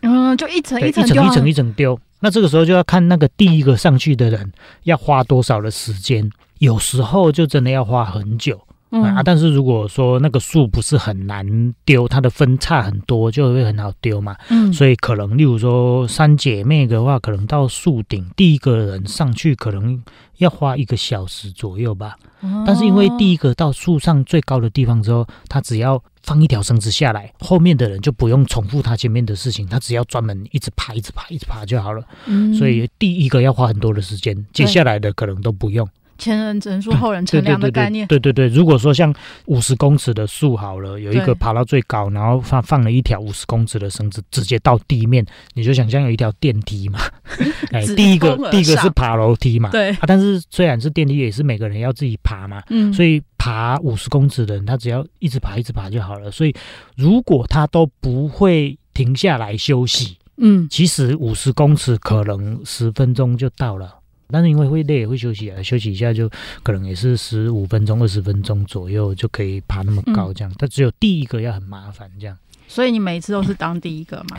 [0.02, 1.97] 嗯，就一层一层一层一层一层丢。
[2.21, 4.53] 那这个时候就要看那个第一个上去的人
[4.84, 6.29] 要花多少的时间，
[6.60, 9.23] 有时候就真的要花很久、嗯、啊。
[9.23, 14.36] 但是如果说那个树不是很难丢，它的分叉很多，就会很好丢嘛。
[14.49, 20.01] 嗯，所以可能例如说三姐妹的话，可能到树顶第一个人上去可能
[20.38, 22.15] 要花一个小时左右吧。
[22.41, 26.01] 哦、但是因为第一个到树上最高的地方之后，他只要。
[26.23, 32.04] 放一条绳子下来，后面的人就不用重复他前面的事情，他只要专门一直爬、一直爬、一直爬就好了。
[32.27, 35.84] 嗯，所以第一个要花很多的时间，接下来的可能都不用。
[36.21, 38.07] 前人种树，后人乘凉的概念。
[38.07, 39.13] 对对对，如果说像
[39.45, 46.99] 五十公尺的树好了，有一个爬到最高，然后放放了一条五十公尺的绳子，直接到地面，你就想象有一条电梯嘛。
[47.73, 49.71] 哎，第一个第一个是爬楼梯嘛。
[49.71, 52.62] 对啊，但是虽然是电梯，也是每个人要自己爬嘛。
[52.69, 56.29] 嗯，所以爬五十公尺的人，他只要一直爬一直爬就好了。
[56.29, 56.53] 所以
[56.95, 63.95] 如果他都不会停下来休息，嗯，其实五十公尺可能十分钟就到了。
[64.32, 66.30] 但是因为会累，也会休息啊，休息一下就
[66.63, 70.54] 可能也是十五分钟、二十分钟左右就可以爬那么高这样。
[70.58, 72.38] 但只有第一个要很麻烦这样。
[72.67, 74.38] 所以你每次都是当第一个嘛？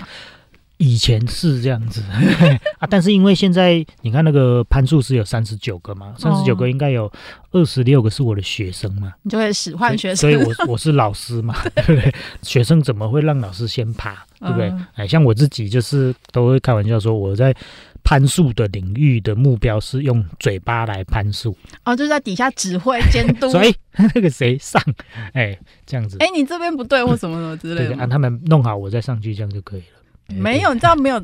[0.78, 2.02] 以前是这样子
[2.80, 7.12] 啊，但是因为现在你看那个攀树是有三十九个嘛，三十九个应该有
[7.52, 11.54] 二十六个是我的学生嘛，你就会使唤学生，所以，所以我我是老师嘛，
[11.86, 12.12] 对不对？
[12.42, 14.70] 学生怎么会让老师先爬，对不对？
[14.94, 17.54] 哎、嗯，像我自己就是都会开玩笑说我在。
[18.04, 23.48] 攀树的领域的目标是用嘴巴来攀树哦，就是在底下指挥监督。
[23.50, 23.74] 所以
[24.14, 24.82] 那个谁上，
[25.32, 26.16] 哎、欸，这样子。
[26.20, 27.94] 哎、欸，你这边不对或什么什么之类的。
[27.94, 30.34] 让他们弄好，我再上去，这样就可以了。
[30.34, 31.22] 没有，你知道没有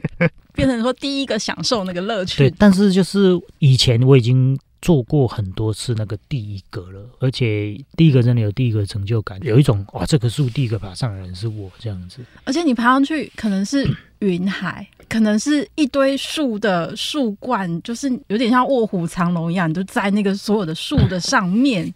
[0.53, 2.38] 变成说第一个享受那个乐趣。
[2.38, 12.21] 对，但是就是以前我已经做过很多次那个第一个了，而且第一个真的有第一个成就感，有一种哇，这棵树第一个爬上来的人是我这样子。
[12.45, 13.88] 而且你爬上去可能是
[14.21, 14.87] 云海。
[15.09, 21.93] 可能是一堆树的树冠，就是有点像卧虎藏龙一样，就在那个所有的树的上面。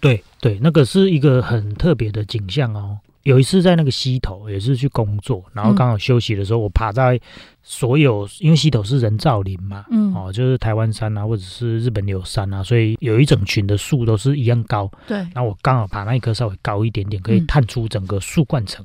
[0.00, 2.96] 对对，那个是一个很特别的景象哦。
[3.24, 7.18] 有一次在那个溪头，也是去工作，然后刚好休息的时候，嗯、我爬在
[7.62, 14.88] 所有，因为溪头是人造林嘛，嗯，哦，就是台湾山啊，或者是日本柳山啊，所以有一整群的树都是一样高。
[15.08, 18.84] 对，然后我刚好爬那一棵稍微高一点点，可以探出整个树冠层。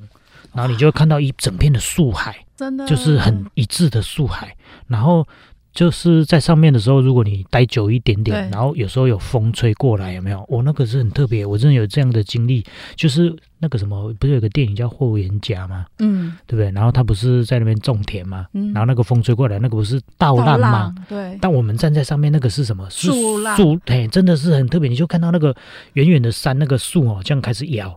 [0.53, 4.55] 嗯然后你就会看到一整片的树海，真的就是很一致的树海。
[4.88, 5.25] 然后
[5.71, 10.43] 就是在上面的时候，如果你待久一点点，然后有时候有风吹过来，有没有？
[10.49, 12.65] 我、哦、那个是很特别，我真的有这样的经历。
[12.95, 15.85] 就是那个什么，不是有个电影叫《霍元甲》吗？
[15.99, 16.71] 嗯，对不对？
[16.71, 18.47] 然后他不是在那边种田吗？
[18.53, 20.95] 嗯，然后那个风吹过来，那个不是倒浪吗？
[21.07, 21.38] 对。
[21.39, 22.89] 但我们站在上面，那个是什么？
[22.89, 23.55] 树浪。
[23.55, 24.89] 树，哎，真的是很特别。
[24.89, 25.55] 你就看到那个
[25.93, 27.95] 远远的山，那个树哦，这样开始摇，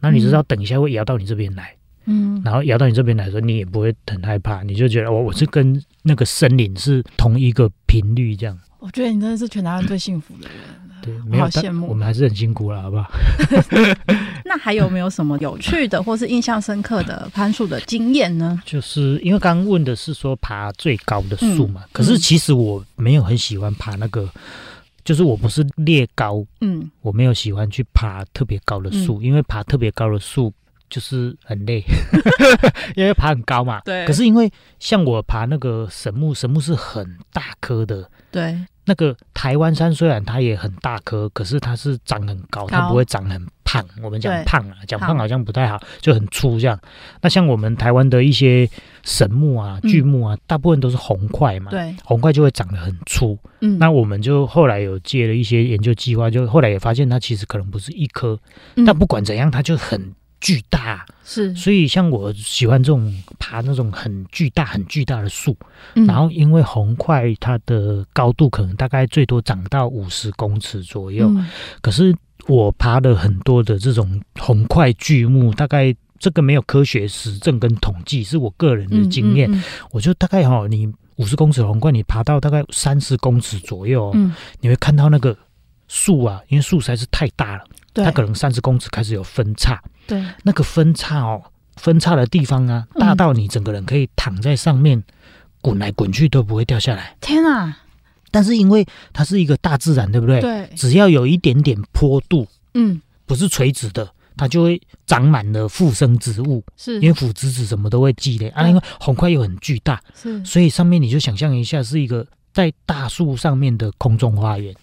[0.00, 1.74] 那你知道等一下会摇到你这边来。
[2.06, 8.58] 嗯，然后摇到你这边来说，你也不会很害怕，你就觉得我我是跟那个森林是同一个频率这样。
[8.78, 10.56] 我觉得你真的是全台湾最幸福的人。
[11.02, 11.86] 对，没有好羡慕。
[11.88, 13.08] 我们还是很辛苦了，好不好？
[14.44, 18.60] 那还有没有什么有趣的或是印象深刻的攀树的经验呢？
[18.64, 24.28] 就是因为刚刚问的是说爬最高的树嘛，嗯、可是其实我没有很喜欢爬那个，
[25.04, 30.52] 就是我不是猎高，嗯，我没有喜欢去爬特别高的树，嗯、因为爬特别高的树。
[30.88, 31.82] 就是很累，
[32.94, 33.80] 因为爬很高嘛。
[33.84, 34.06] 对。
[34.06, 38.08] 可是因为像我爬那个神木，神木是很大棵的。
[38.30, 38.56] 对。
[38.88, 43.84] 那个台湾山虽然它也很大棵，可是它是长很高，它不会长很胖。
[44.00, 46.78] 我们讲胖啊，讲胖好像不太好，就很粗这样。
[47.20, 48.70] 那像我们台湾的一些
[49.02, 51.72] 神木啊、巨木啊，大部分都是红块嘛。
[51.72, 51.96] 对。
[52.04, 53.36] 红块就会长得很粗。
[53.60, 53.76] 嗯。
[53.76, 58.38] 那我们就后来有接了一些研究计划，就后来也发现它其实可能不是一棵，
[58.86, 60.14] 但不管怎样，它就很。
[60.40, 61.04] 巨大。
[61.24, 65.56] 是，所以像我喜欢这种爬那种很巨大、很巨大的树，
[65.94, 71.46] 嗯、然后因为红块它的高度可能大概最多长到五十公尺左右，嗯、
[71.80, 72.14] 可是
[72.46, 85.36] 我爬了很多的这种红块巨木，大概这个没有科学实证跟统计，是我个人的经验，嗯嗯嗯、我就大概哈，你五十公尺红桧，你爬到大概三十公尺左右，嗯、你会看到那个
[85.88, 87.64] 树啊，因为树实在是太大了。
[87.94, 91.42] 它可能三十公尺开始有分叉，对，那个分叉哦，
[91.76, 95.02] 分叉的地方啊，大到你整个人可以躺在上面
[95.60, 97.16] 滚来滚去都不会掉下来。
[97.20, 97.78] 天啊！
[98.30, 100.40] 但是因为它是一个大自然，对不对？
[100.40, 108.68] 对，只要有一点点坡度，嗯，不是垂直的，它就会长满了附生植物，是因为腐殖质什么都会积累啊。
[108.68, 114.74] 因为红块又很巨大，是，所以上面你就想象一下是一个在大树上面的空中花园。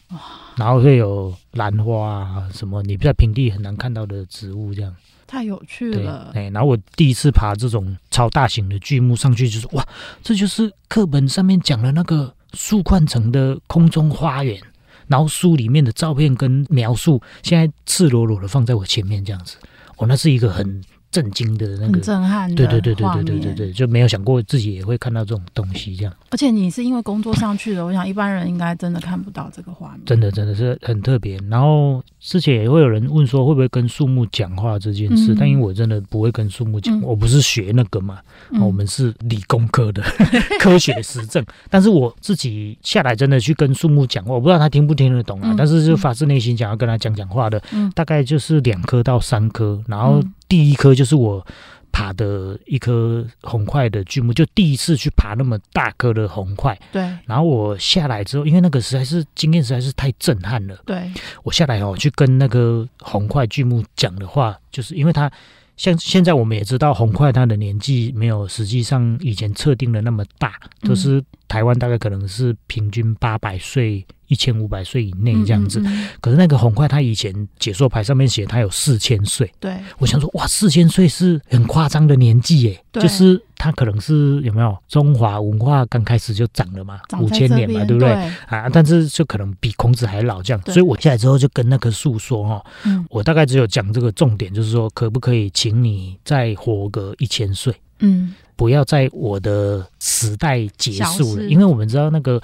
[0.56, 6.32] 然后会有兰花啊，什么你在平地很难看到的植物，这样太有趣了。
[6.34, 9.88] 哎，然后我第一次爬这种超大型的巨木上去，就是哇，
[10.22, 14.62] 这就是课本上面讲的那个树冠层的空中花园。
[15.08, 19.58] 然后书里面的照片跟描述，现在赤裸裸的放在我前面，这样子，
[19.98, 20.82] 哦，那是一个很。
[21.14, 26.12] 震惊的那个，很震撼的，对对对对对对对对，就没有想过自己也会看到这种东西这样。
[26.32, 30.02] 而且你是因为工作上去的，我想一般人应该真的看不到这个画面。
[30.08, 31.40] 真的真的是很特别。
[31.52, 35.34] 然后之前也会有人问说，会不会跟树木讲话这件事？
[35.34, 38.18] 嗯、但因为我真的不会跟树木讲，嗯、我不是学那个嘛，
[38.50, 40.02] 嗯、我们是理工科的
[40.60, 41.46] 科学实证。
[41.70, 45.50] 但是我自己下来真的去跟树木讲话，我不知道他听不听得懂啊。
[45.52, 50.24] 嗯、但是就发自内心想要跟他讲讲话的，嗯、大概就是两颗到三颗，然后。
[50.54, 51.44] 第一颗就是我
[51.92, 56.80] 爬的一颗红块的巨木，就第一次去爬那么大颗的红块。
[56.92, 57.02] 对。
[57.26, 60.78] 然后我下来之后，因为那个实在是经验实在是太震撼了。
[60.86, 61.12] 对。
[61.42, 65.32] 我下来哦，去跟那个红块巨木讲的话，就是因为它
[65.76, 75.80] 像现在我们也知道，红块它的年纪没有实际上以前测定的那么大，都、嗯、是台湾大概可能是平均八百岁一千五百岁以内这样子。
[75.80, 79.52] 嗯嗯嗯，可是那个红块，他以前解说牌上面写他有四千岁。
[79.60, 82.84] 对，我想说，哇，四千岁是很夸张的年纪耶。
[82.92, 88.10] 对，就是他可能是有没有中华文化刚开始就长了嘛，五千年嘛，对不对？
[88.10, 90.62] 对啊，但是就可能比孔子还老这样。
[90.66, 97.74] 所以我下来之后就跟那棵树说哦，嗯，我大概只有讲这个重点，就是说可不可以请你再活个一千岁？
[98.00, 98.34] 嗯。
[98.56, 102.40] 不要在我的时代结束了，因为我们知道那个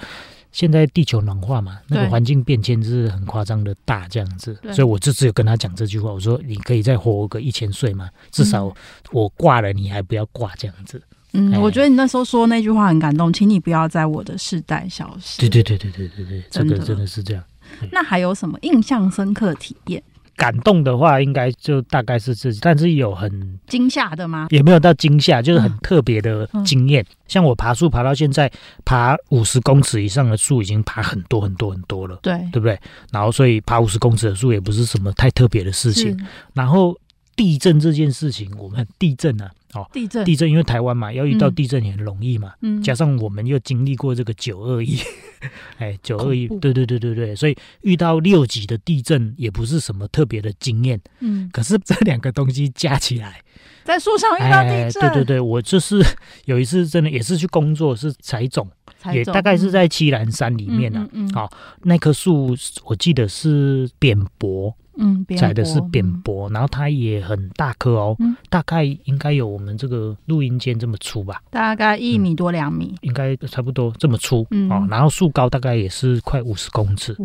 [0.52, 8.74] 现在地球暖化嘛，那个环境变迁是很夸张的大这样子，所以我就只有跟他讲这句话，我说你可以再活个一千岁嘛，至少
[9.12, 11.00] 我挂了你还不要挂这样子。
[11.32, 15.38] 嗯，我觉得你那时候说那句话很感动，请你不要在我的世代消失。
[15.38, 17.44] 对对对对对对对，这个真的是这样。
[17.92, 20.02] 那还有什么印象深刻体验？
[20.40, 24.46] 感动的话，应该就大概是这，但是有很惊吓的吗？
[24.48, 27.02] 也没有到惊吓，就是很特别的经验。
[27.02, 28.50] 嗯嗯、像我爬树爬到现在，
[28.82, 32.80] 爬五十公尺以上的树已经爬很多很多很多了，对对不对？
[33.12, 36.18] 然后所以爬五十公尺的树也不是什么太特别的事情。
[36.54, 36.98] 然后
[37.36, 39.50] 地震这件事情，我们地震啊。
[39.74, 42.54] 哦，地震，地震，因为台湾嘛，要遇到地震也很容易嘛。
[42.62, 44.98] 嗯，加上我们又经历过这个九二一，
[45.78, 51.00] 哎，九二一，对对对对对，所以遇到六级的地震也不是什么特别的经验。
[51.20, 53.40] 嗯，可是这两个东西加起来，
[53.84, 56.02] 在树上遇到地震，对对对，我就是
[56.46, 58.68] 有一次真的也是去工作，是采种，
[59.12, 61.08] 也大概是在七兰山里面啊。
[61.12, 61.48] 嗯，好，
[61.82, 64.74] 那棵树我记得是扁柏。
[65.00, 77.16] 嗯，采的是扁柏，嗯、然后它也很大棵哦，嗯、大概应该有我们这个录音间这么粗吧，大概一米多两米，应该差不多这么粗，嗯、哦，然后树高大概也是快五十公尺，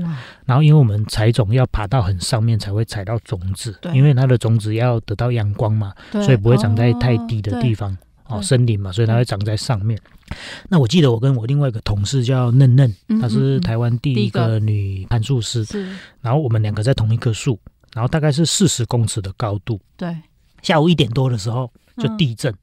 [0.45, 3.93] 然后因为我们采种要爬到很上面才会采到种子，对。
[3.93, 7.91] 因为它的种子要得到阳光嘛，所以不会长在太低的地方。
[7.91, 7.97] 哦
[8.27, 9.95] 哦，森林嘛，所以它会长在上面。
[10.27, 10.37] 对
[10.69, 15.63] 那我记得我跟我另外一个同事叫嫩嫩，她是台湾第一个女攀树师。
[15.65, 15.95] 是。
[16.21, 17.59] 然后我们两个在同一棵树，
[17.93, 19.79] 然后大概是四十公尺的高度。
[19.95, 20.15] 对。
[20.61, 22.51] 下午一点多的时候就地震。
[22.51, 22.57] 嗯。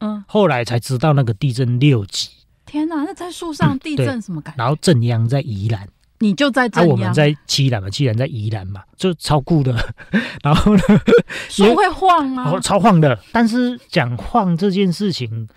[0.00, 2.28] 嗯，后来才知道那个地震六级。
[2.64, 4.56] 天哪，那在树上地震什么感觉？
[4.56, 5.88] 嗯、然后震央在宜兰。
[6.20, 9.72] 你就在这里、啊，我们在七兰嘛，七兰在宜兰嘛，就超酷的。
[10.42, 10.82] 然后呢，
[11.48, 12.50] 树会晃吗？
[12.50, 13.18] 哦，超晃的。
[13.32, 15.48] 但是讲晃这件事情，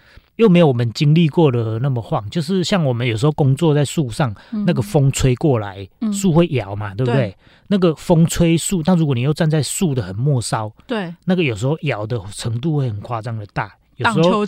[0.42, 2.28] 又没有我们经历过的那么晃。
[2.30, 7.22] 就是像我们有时候工作在树上，嗯、那个风吹过来，树会摇嘛，嗯、对不对？
[7.30, 7.38] 对，
[7.68, 13.72] 那个风吹树，但如果你又站在树的很末梢，对，那个有时候摇的程度会很夸张的大。
[13.98, 14.44] 有时候，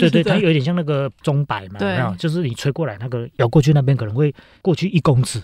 [0.00, 2.14] 对对，它有点像那个钟摆嘛，对有没有？
[2.16, 5.40] 就是你吹过来，那个摇过去那边可能会过去一公尺。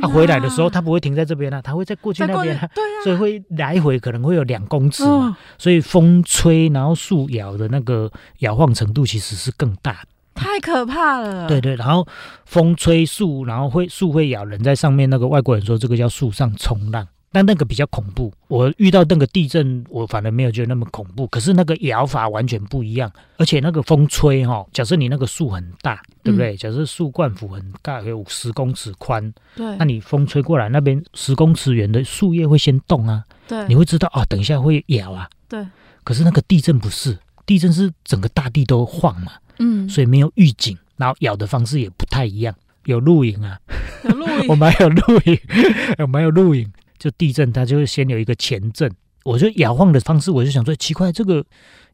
[0.00, 5.10] 他、啊、回来的时候，他不会停在这边了、啊，他会再过去那边、啊，对啊、所以会来回可能会有两公尺嘛。
[5.10, 10.04] 哦、所以风吹，然后树摇的那个摇晃程度其实是更大，
[10.34, 11.46] 太可怕了。
[11.46, 12.06] 对对，然后
[12.44, 17.06] 风吹树，然后会树会咬人在上面，那个外国人说这个叫树上冲浪。
[17.36, 21.26] 但那个比较恐怖，我遇到那个地震，我反而没有觉得那么恐怖。
[21.26, 26.54] 可是那个摇法完全不一样，而且那个风吹哈，假设你那个树很大，对不对？
[26.54, 35.62] 嗯、假设树冠幅很大，有十公尺宽，对，那你风吹过来，那边十公尺远的树叶会先动啊，对，你会知道啊，等一下会摇啊，对。
[36.04, 42.54] 可是那个地震不是，地震是整个大地都晃嘛，嗯，所以没有预警，然后摇的方式也不太一样。
[42.86, 43.60] 有录影啊，
[44.04, 45.38] 有录影， 我们还有录影，
[45.98, 46.72] 我们还有录影。
[46.98, 48.90] 就地震，它就会先有一个前震。
[49.24, 51.44] 我就摇晃的方式，我就想说奇怪，这个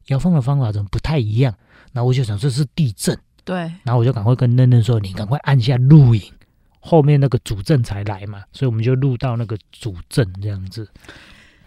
[0.07, 1.53] 摇晃的方法怎么不太一样？
[1.91, 3.55] 然后我就想这是地震，对。
[3.83, 6.21] 然后我就赶快跟嫩嫩说：“你赶快按下录影，
[6.79, 10.87] 后面那个主震才来嘛。”所以我们就录到那个主震这样子。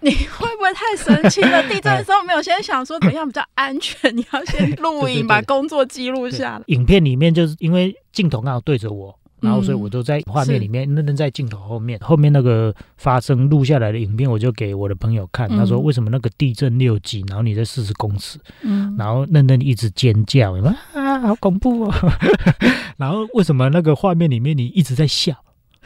[0.01, 1.62] 你会不会太神奇了？
[1.64, 4.16] 地震的时候没有先想说怎样比较安全？
[4.16, 6.64] 你要先录影， 把工作记录下来。
[6.66, 9.18] 影片里面就是因为镜头刚好对着我。
[9.41, 15.47] 然后，所以我都在画面里面，那那、嗯、在镜头后面，后面那个发生录下来的影片，我就给我的朋友看。
[15.51, 20.55] 嗯、他说：“为什么那个地震六级，然后你在四十公尺，嗯，然后嫩嫩一直尖叫，
[20.95, 21.95] 啊，好恐怖哦！
[22.97, 25.34] 然后为什么那个画面里面你一直在笑？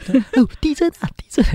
[0.07, 1.45] 哦，地震啊，地震！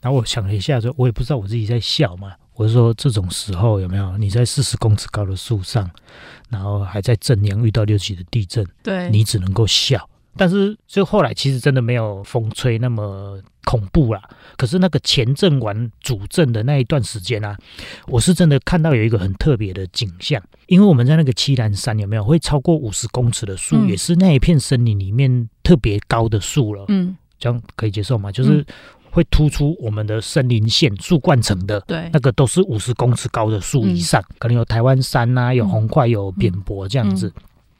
[0.00, 2.32] 然后我想了一下，说，我也不知道我自己在笑嘛。
[2.54, 4.18] 我是说这种时候有没有？
[4.18, 5.88] 你在四十公尺高的树上，
[6.50, 10.06] 然后还在正阳遇到六级的地震，对，你只能够笑。”
[10.36, 14.22] 但是，就后来其实真的没有风吹那么恐怖啦。
[14.56, 17.56] 可是那个前阵完主阵的那一段时间啊，
[18.06, 20.42] 我是真的看到有一个很特别的景象。
[20.66, 26.84] 因为我们在那个七兰山有没有会超过五十公尺的树，嗯、也是那一片森林里面特别高的树了。
[26.88, 28.32] 嗯，这样可以接受吗？
[28.32, 28.64] 就是
[29.10, 37.32] 会突出我们的森林线树冠层的，对，那个都是五十公尺高的树以上，嗯、可能有台湾杉啊，有红桧，有扁柏这样子。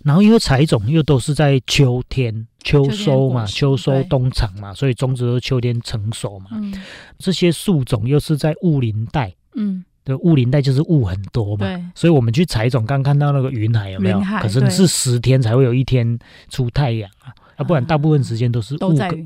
[0.05, 6.51] 然后因为采种又都是在秋天秋收嘛，秋收冬藏嘛，所以种植都秋天成熟嘛。
[6.53, 6.73] 嗯，
[7.19, 14.21] 这些树种又是在雾林带，嗯，的雾林带就是雾很多嘛，对，所以我们去采种，刚看到那个云海有没有？
[14.41, 16.19] 可是是十天才会有一天
[16.51, 18.77] 出太阳啊，啊，不然大部分时间都是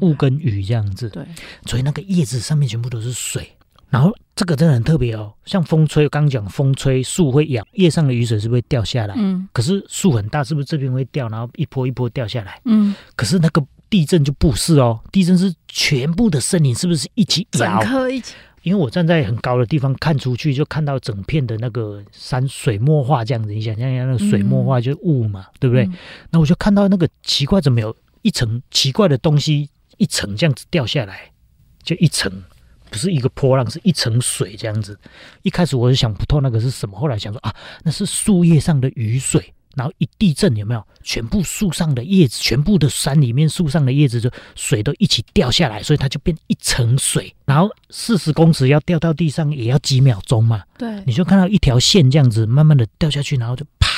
[0.00, 1.10] 雾跟雨这样子。
[1.10, 1.24] 对，
[1.66, 3.50] 所以那个叶子上面全部都是水。
[3.90, 9.14] 然后这个真的很特别哦，像风吹，刚刚讲风吹树会摇，叶上的雨水是不是会掉下来？
[9.16, 12.60] 嗯，可是树很大，是不是这边会掉，然后一波一波掉下来？
[12.64, 17.80] 嗯，可是那个地震就不是哦，地震是全部的森林是不是一起摇？
[17.80, 18.34] 整棵一起。
[18.62, 25.86] 因为我站在很高的地方看出去，就看到整片的那个山水墨画这样子，你想象一下，那个水墨画就是雾嘛，嗯、对不对？
[26.30, 31.30] 那、嗯、我就看到那个奇怪，怎么有一层奇怪的东西，一层这样子掉下来，
[31.82, 32.30] 就一层。
[32.90, 34.98] 不是一个波浪，是一层水这样子。
[35.42, 39.52] 一开始我就想不透那个是什么，后来想说啊，那是树叶上的雨水。
[39.76, 40.84] 然后一地震有没有？
[41.04, 47.32] 全部树上的叶子，全部的山里面树上的叶子就水都一起掉下来，所以它就变一层水。
[47.44, 50.64] 然后四十公尺要掉到地上也要几秒钟嘛。
[50.76, 53.88] 对，你就看到一条线这样子慢慢的掉下去，然后就啪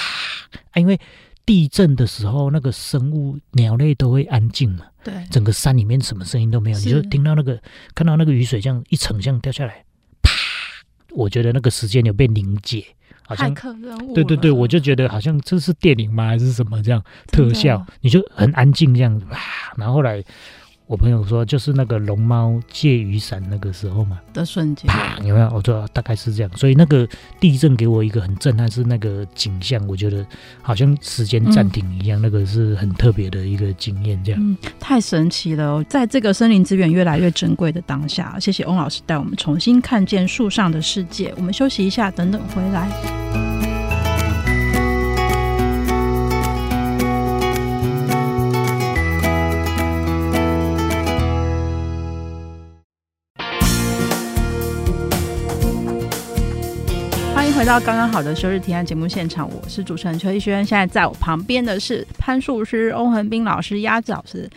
[0.72, 1.01] 啊，因为。
[1.45, 4.84] 地震的时候，那个生物鸟类都会安静嘛？
[5.03, 7.61] 对，整个山里面什么声音都没有，你就听到那个
[7.95, 9.84] 看到那个雨水这样一层这样掉下来，
[10.22, 10.30] 啪！
[11.11, 12.84] 我觉得那个时间有被凝结，
[13.26, 13.55] 好像
[14.14, 16.26] 对对对，我就觉得好像这是电影吗？
[16.28, 17.84] 还是什么这样特效？
[18.01, 19.72] 你就很安静这样子，啪！
[19.76, 20.24] 然后后来。
[20.91, 25.49] 我朋友说，就是那个龙猫借雨伞那个时候嘛的瞬间，啪，有没有？
[25.55, 30.26] 我说大概是这样，所以那个地震给我一个很震撼，是那个景象，我觉得
[30.61, 34.57] 好像时间暂停一样，嗯、那个是很特别的一个经验，这样、嗯。
[34.80, 41.32] 太神奇了，在这个森林资源越来越珍贵的当下，谢谢翁老师带我们重新看见树上的世界。
[41.36, 43.49] 我们休息一下，等等回来。
[57.61, 60.65] 回到刚刚好的休日提案节目现场，我是主持人邱逸轩。
[60.65, 64.49] 现在在我旁边的是攀树师欧恒斌老师、鸭子老师。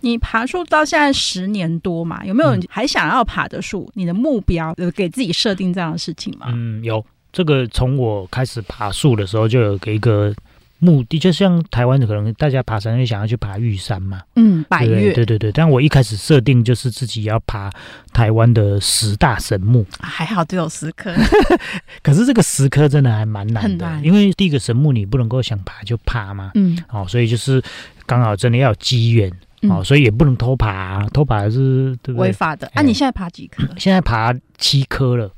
[0.00, 2.24] 你爬树到现在十年多嘛？
[2.24, 3.90] 有没有还想要爬的树？
[3.92, 6.46] 你的目标有给自己设定这样的事情吗？
[6.48, 7.04] 嗯，有。
[7.30, 10.34] 这个从我开始爬树的时候就有给一个。
[10.78, 15.50] 目的就像台湾可能大家爬山会想要去爬玉山嘛，嗯，百岳，对对对。
[15.52, 17.70] 但我一开始设定就是自己要爬
[18.12, 21.12] 台湾的十大神木，还好只有十棵，
[22.02, 27.62] 可是这个十棵真的还蛮难的，难因为第一个神木你不能够想爬就爬嘛，嗯，哦，所以就是
[28.06, 32.28] 刚好真的要有机缘，哦，所以也不能偷爬，偷爬是对不对？
[32.28, 32.70] 违法的。
[32.74, 33.64] 那、啊、你现在爬几棵？
[33.76, 35.30] 现在爬七棵了。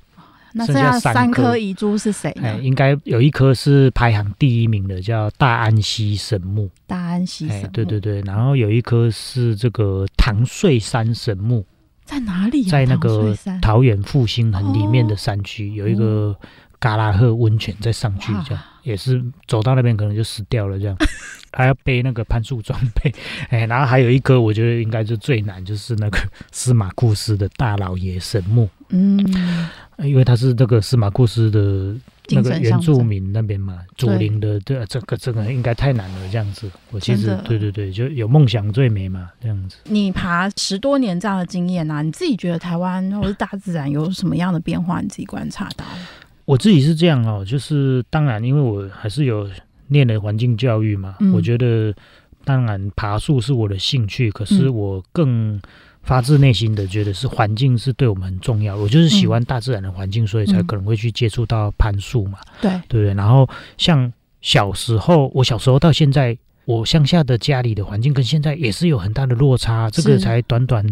[0.52, 2.58] 那剩下三颗遗珠是谁呢？
[2.60, 6.68] 应该有一颗是排行第一名的，叫大安溪神木。
[6.86, 8.20] 大安溪神木，对对对。
[8.22, 11.64] 然后有一颗是这个唐穗山神木，
[12.04, 12.64] 在哪里？
[12.64, 16.36] 在那个桃园复兴很里面的山区，有一个
[16.78, 20.96] 嘎拉赫温泉，在上去这样，也是走到那边可能就死掉了这样，
[21.52, 23.12] 还要背那个攀树装备。
[23.50, 26.18] 哎，然后还有一颗，我觉得应该是最难，就是那个
[26.52, 28.68] 司马库斯的大老爷神木。
[28.90, 29.68] 嗯。
[29.98, 31.94] 因为他是那个司马库斯的
[32.30, 36.70] 那个原住民那边嘛，祖灵的，对，这个这个应该太难了，这样子。
[36.90, 39.76] 我其实的对对对，就有梦想最美嘛，这样子。
[39.84, 45.02] 你爬十多年这样的经验啊，你自己觉得台湾或者大自然有什么样的变化？
[45.02, 45.84] 你自己观察到？
[46.46, 49.46] 我自己是这样哦，就是当然，因为我还是有
[49.90, 51.94] 念了环境教育嘛，嗯、我觉得
[52.44, 55.56] 当然爬树是我的兴趣，可是我更。
[55.56, 55.60] 嗯
[56.02, 62.38] 发自内心的觉得是环境是对我们很重要，我就是喜欢大自然的环境，所以才可能会去接触到攀树嘛。
[62.58, 63.12] 对，对不对？
[63.12, 64.10] 然后像
[64.40, 69.90] 小时候，我小时候到现在，我乡下的家里的环境跟现在也是有很大的落差。
[69.90, 70.82] 这个才短短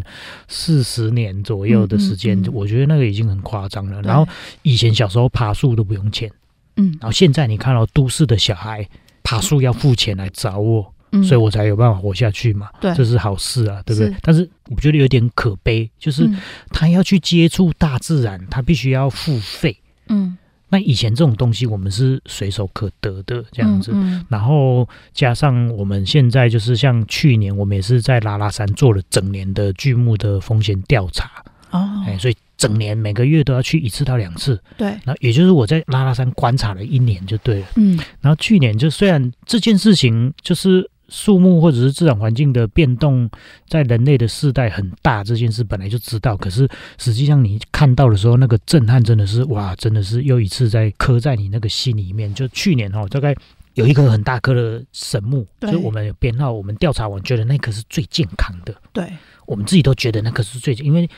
[0.47, 4.03] 四十年左右的时间，我觉得那个已经很夸张了。
[4.03, 4.29] 然后
[4.63, 6.31] 以前小时候爬树都不用钱，
[6.79, 8.89] 嗯，然后现在你看到都市的小孩
[9.23, 10.95] 爬树要付钱来找我。
[11.27, 14.13] 所以我才有办法活下去嘛，对，这是好事啊，对不对？
[14.13, 16.29] 是，但是我觉得有点可悲，就是
[16.69, 19.75] 他要去接触大自然，他必须要付费。
[20.09, 20.37] 嗯，
[20.69, 31.31] 那以前这种东西我们是随手可得的这样子，嗯嗯、然后加上我们现在就是像去年，我们也是在拉拉山做了整年的巨木的风险调查
[31.71, 34.61] 哦，哎，所以整年每个月都要去一次到两次。
[34.77, 37.67] 对，那也就是我在拉拉山观察了一年就对了。
[37.77, 40.91] 嗯，然后去年就虽然这件事情就是。
[41.11, 43.31] 树木或者是自然环境的变动，
[43.67, 46.37] 在人类的世代很大，这件事本来就知道。
[46.37, 52.35] 可是实际上你看到的时候，那个震撼真的是哇，真的是又一次在刻在你那个心里面。
[52.35, 53.35] 就去年哦，大概
[53.73, 58.75] 有一棵很大棵的神木，就我们有编号，我们调查完觉得那棵是最健康的。
[58.93, 59.11] 对，
[59.47, 61.09] 我们自己都觉得那棵是最，因为。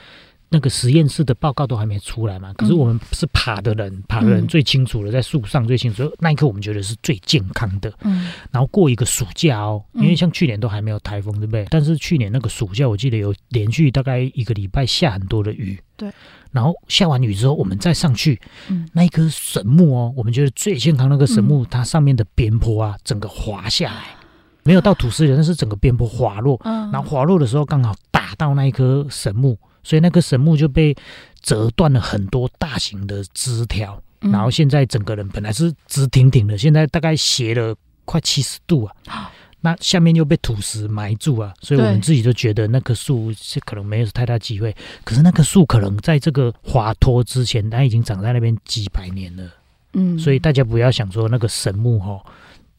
[0.52, 6.02] 那个实验室的报告都还没出来嘛，可是我们是爬的人，嗯、爬的人最清楚了，在树上最清楚。
[6.02, 7.92] 嗯、那一刻我们觉得是最健康的。
[8.02, 11.64] 嗯，然后过一个暑假哦，因为像去年都还没有台风，对不对？
[11.70, 15.80] 但是去年那个暑假，我记得有连续大概一个礼拜下很多的雨。
[15.96, 16.10] 对，
[16.50, 24.02] 然后下完雨之后，我们再上去，嗯，那一棵神木哦，我们觉得最健康那个神木，嗯、它上面的边坡啊，整个滑下来，
[24.64, 26.60] 没有到土石流，但是整个边坡滑落。
[26.64, 29.56] 嗯，然后滑落的时候刚好打到那一棵神木。
[29.82, 30.94] 所以那个神木就被
[31.42, 37.74] 折断了很多大型的枝条，嗯、然后现在整个人本来是直挺挺的，现在大概斜了
[38.04, 38.94] 快七十度啊。
[39.08, 39.26] 哦、
[39.60, 44.74] 那下面又被土石埋住啊，所以我们自己就觉得那棵树是可能没有太大机会。
[45.04, 49.44] 可是那棵树可能在这个滑脱之前，它已经长在那边几百年了。
[49.92, 52.22] 嗯，所以大家不要想说那个神木哈。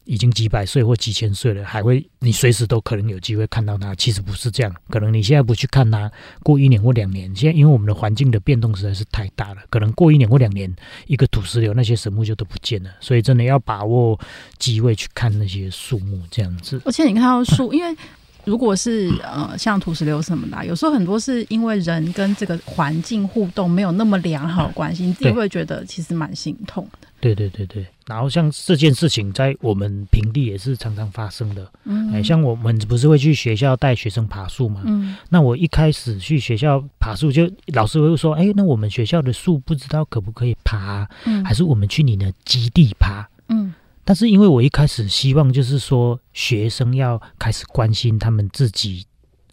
[0.05, 3.93] 已经几百岁或几千岁了，还会你随时都可能有机会看到它。
[3.95, 10.73] 其实不是这样，可能你现在不去看它，过一年或两年，现在因为我们的环境的变动实在是太大了，可能过一年或两年，
[11.07, 12.89] 一个土石流那些神木就都不见了。
[12.99, 14.19] 所以真的要把握
[14.57, 16.81] 机会去看那些树木这样子。
[16.83, 17.95] 而且你看到树，因为
[18.43, 27.07] 如果是呃像土石流什么的，有时候很多是因为人跟这个环境互动没有那么良好的关系，你自己会觉得其实蛮心痛的。
[27.21, 31.71] 对对对对，然后像这件事情在我们平地也是常常发生的。
[31.85, 34.81] 嗯，哎，像我们不是会去学校带学生爬树嘛？
[34.85, 41.07] 嗯，那我一开始去学校爬树，就老师会说：“哎，那我们学校的树不知道可不可以爬？
[41.25, 49.05] 嗯，还是我们去你的基地爬？”嗯，但是因为我一开始希望就是说学生要开始关心他们自己。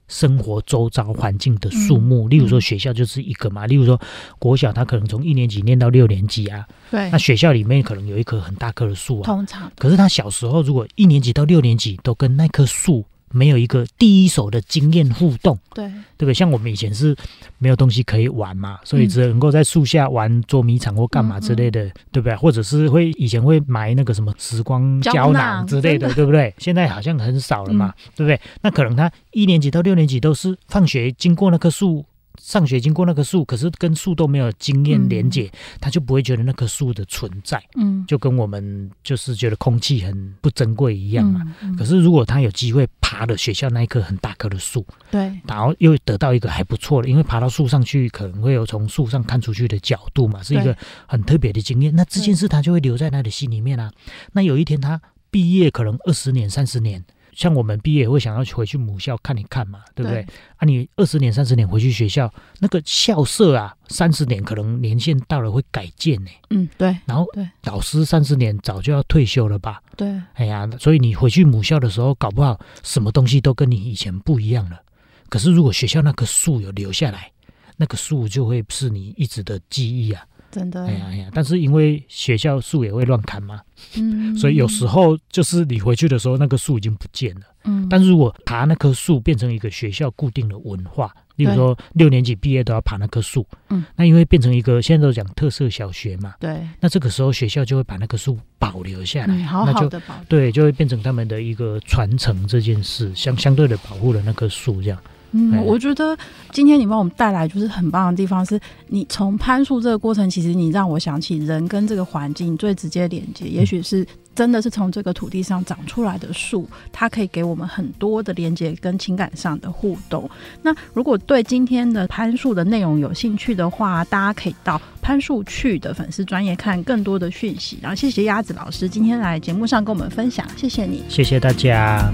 [0.09, 3.66] 生活周遭环境的树木，例如说学校就是一个嘛。
[3.66, 4.00] 例如说
[4.38, 6.66] 国小，他可能从一年级念到六年级啊。
[6.90, 7.11] 对。
[7.11, 9.24] 那学校里面可能有一棵很大棵的树啊。
[9.24, 9.70] 通常。
[9.76, 16.35] 可是他小时候如果一年级到六年级都跟那棵树没有一个第一手的经验互动，对，对不对？
[16.35, 17.16] 像我们以前是
[17.59, 22.37] 没有东西可以玩嘛，所以只能够在树下玩捉迷藏或干嘛之类的，嗯、对不对？
[22.37, 26.55] 或者是会以前会埋那个什么时光胶囊之类的，的对不对？
[26.59, 28.41] 现在好像很少了嘛，嗯、对不对？
[28.62, 32.05] 那可能他一年级到六年级都是放学经过那棵树。
[32.41, 37.62] 上学经过那棵树，可是跟树都没有经验连接，嗯、他就不会觉得那棵树的存在。
[37.76, 41.43] 嗯，就跟我们就是觉得空气很不珍贵一样嘛。
[41.62, 50.76] 嗯嗯、可是如果他有机会爬了学校那一棵很大棵的树，对，然后又得到一个还不错的，因为爬到树上去可能会有从树上看出去的角度嘛，是一个
[51.07, 51.95] 很特别的经验。
[51.95, 53.91] 那这件事他就会留在他的心里面啊。
[54.32, 57.05] 那有一天他毕业，可能二十年、三十年。
[57.39, 60.24] 像我们毕业也会想要回去母校看一看嘛，对不对？
[60.24, 62.28] 对啊，你二十年、三十年回去学校，
[62.59, 66.30] 那个校舍啊，三十年可能年限到了会改建呢。
[66.51, 66.89] 嗯，对。
[67.07, 69.80] 然后，对，老师三十年早就要退休了吧？
[69.97, 70.20] 对。
[70.34, 74.82] 哎呀，所以你回去母校的时候，搞不好什么东西都跟你以前不一样了。
[75.28, 77.30] 可是如果学校那棵树有留下来，
[77.76, 80.26] 那个树就会是你一直的记忆啊。
[80.51, 81.30] 真的，哎呀哎呀！
[81.34, 83.61] 但是因为学校树也会乱砍嘛，
[83.96, 87.86] 嗯，所以有时候就是你回去的时候，那棵树已经不见了，嗯。
[87.90, 104.99] 但是如果爬那棵树变成一个学校固定的文化，例如说六年级毕业都要爬那棵树，嗯，那因为变成一个现在都讲特色小学嘛，对，那这个时候学校就会把那棵树保留下来，好好的保留，对，就会变成他们的一个传承这件事，相相对的保护了那棵树这样。
[105.33, 106.16] 嗯，我觉得
[106.53, 120.31] 今天你帮我们带来就是很棒的地方，是你从攀树这个过程，其实你让我想起人跟这个环境最直接连接，也许是真的是从这个土地上长出来的树，它可以给我们很多的连接跟情感上的互动。
[120.62, 127.79] 那如果对今天的攀树的内容有兴趣的话，大家可以到攀树去的粉丝专业看更多的讯息。
[127.83, 132.11] 然后谢谢鸭子老师今天来节目上跟我们分享，谢谢你，谢谢大家。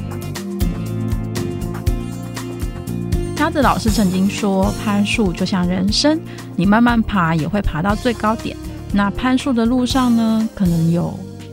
[3.44, 6.18] 鸭子老师曾经说，攀树就像人生，
[6.56, 8.56] 你慢慢爬也会爬到最高点。
[8.90, 11.12] 那攀树的路上呢，可能有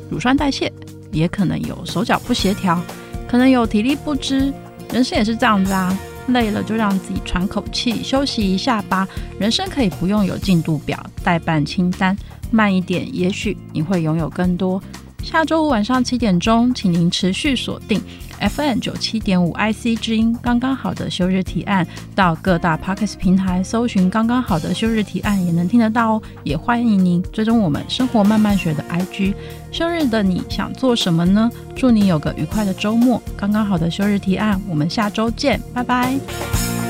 [0.10, 0.72] 乳酸代谢，
[1.12, 2.82] 也可能有手脚不协调，
[3.28, 4.54] 可能有体力不支。
[4.94, 5.94] 人生也是这样子啊，
[6.28, 9.06] 累了就让自己喘口气，休息一下吧。
[9.38, 12.16] 人生可以不用有进度表、待办清单，
[12.52, 14.82] 慢一点，也许你会拥有更多。
[15.22, 18.02] 下周五晚上七点钟，请您持续锁定
[18.50, 21.86] FM 九七点五 IC 之音，刚刚好的休日提案，
[22.16, 26.22] 到各大 Podcast 平台搜寻“刚刚好的休日提案”也能听得到哦。
[26.44, 29.34] 也欢迎您追踪我们生活慢慢学的 IG。
[29.72, 31.50] 休日的你想做什么呢？
[31.76, 33.22] 祝你有个愉快的周末。
[33.38, 36.81] 刚刚好的休日提案，我们下周见，拜拜。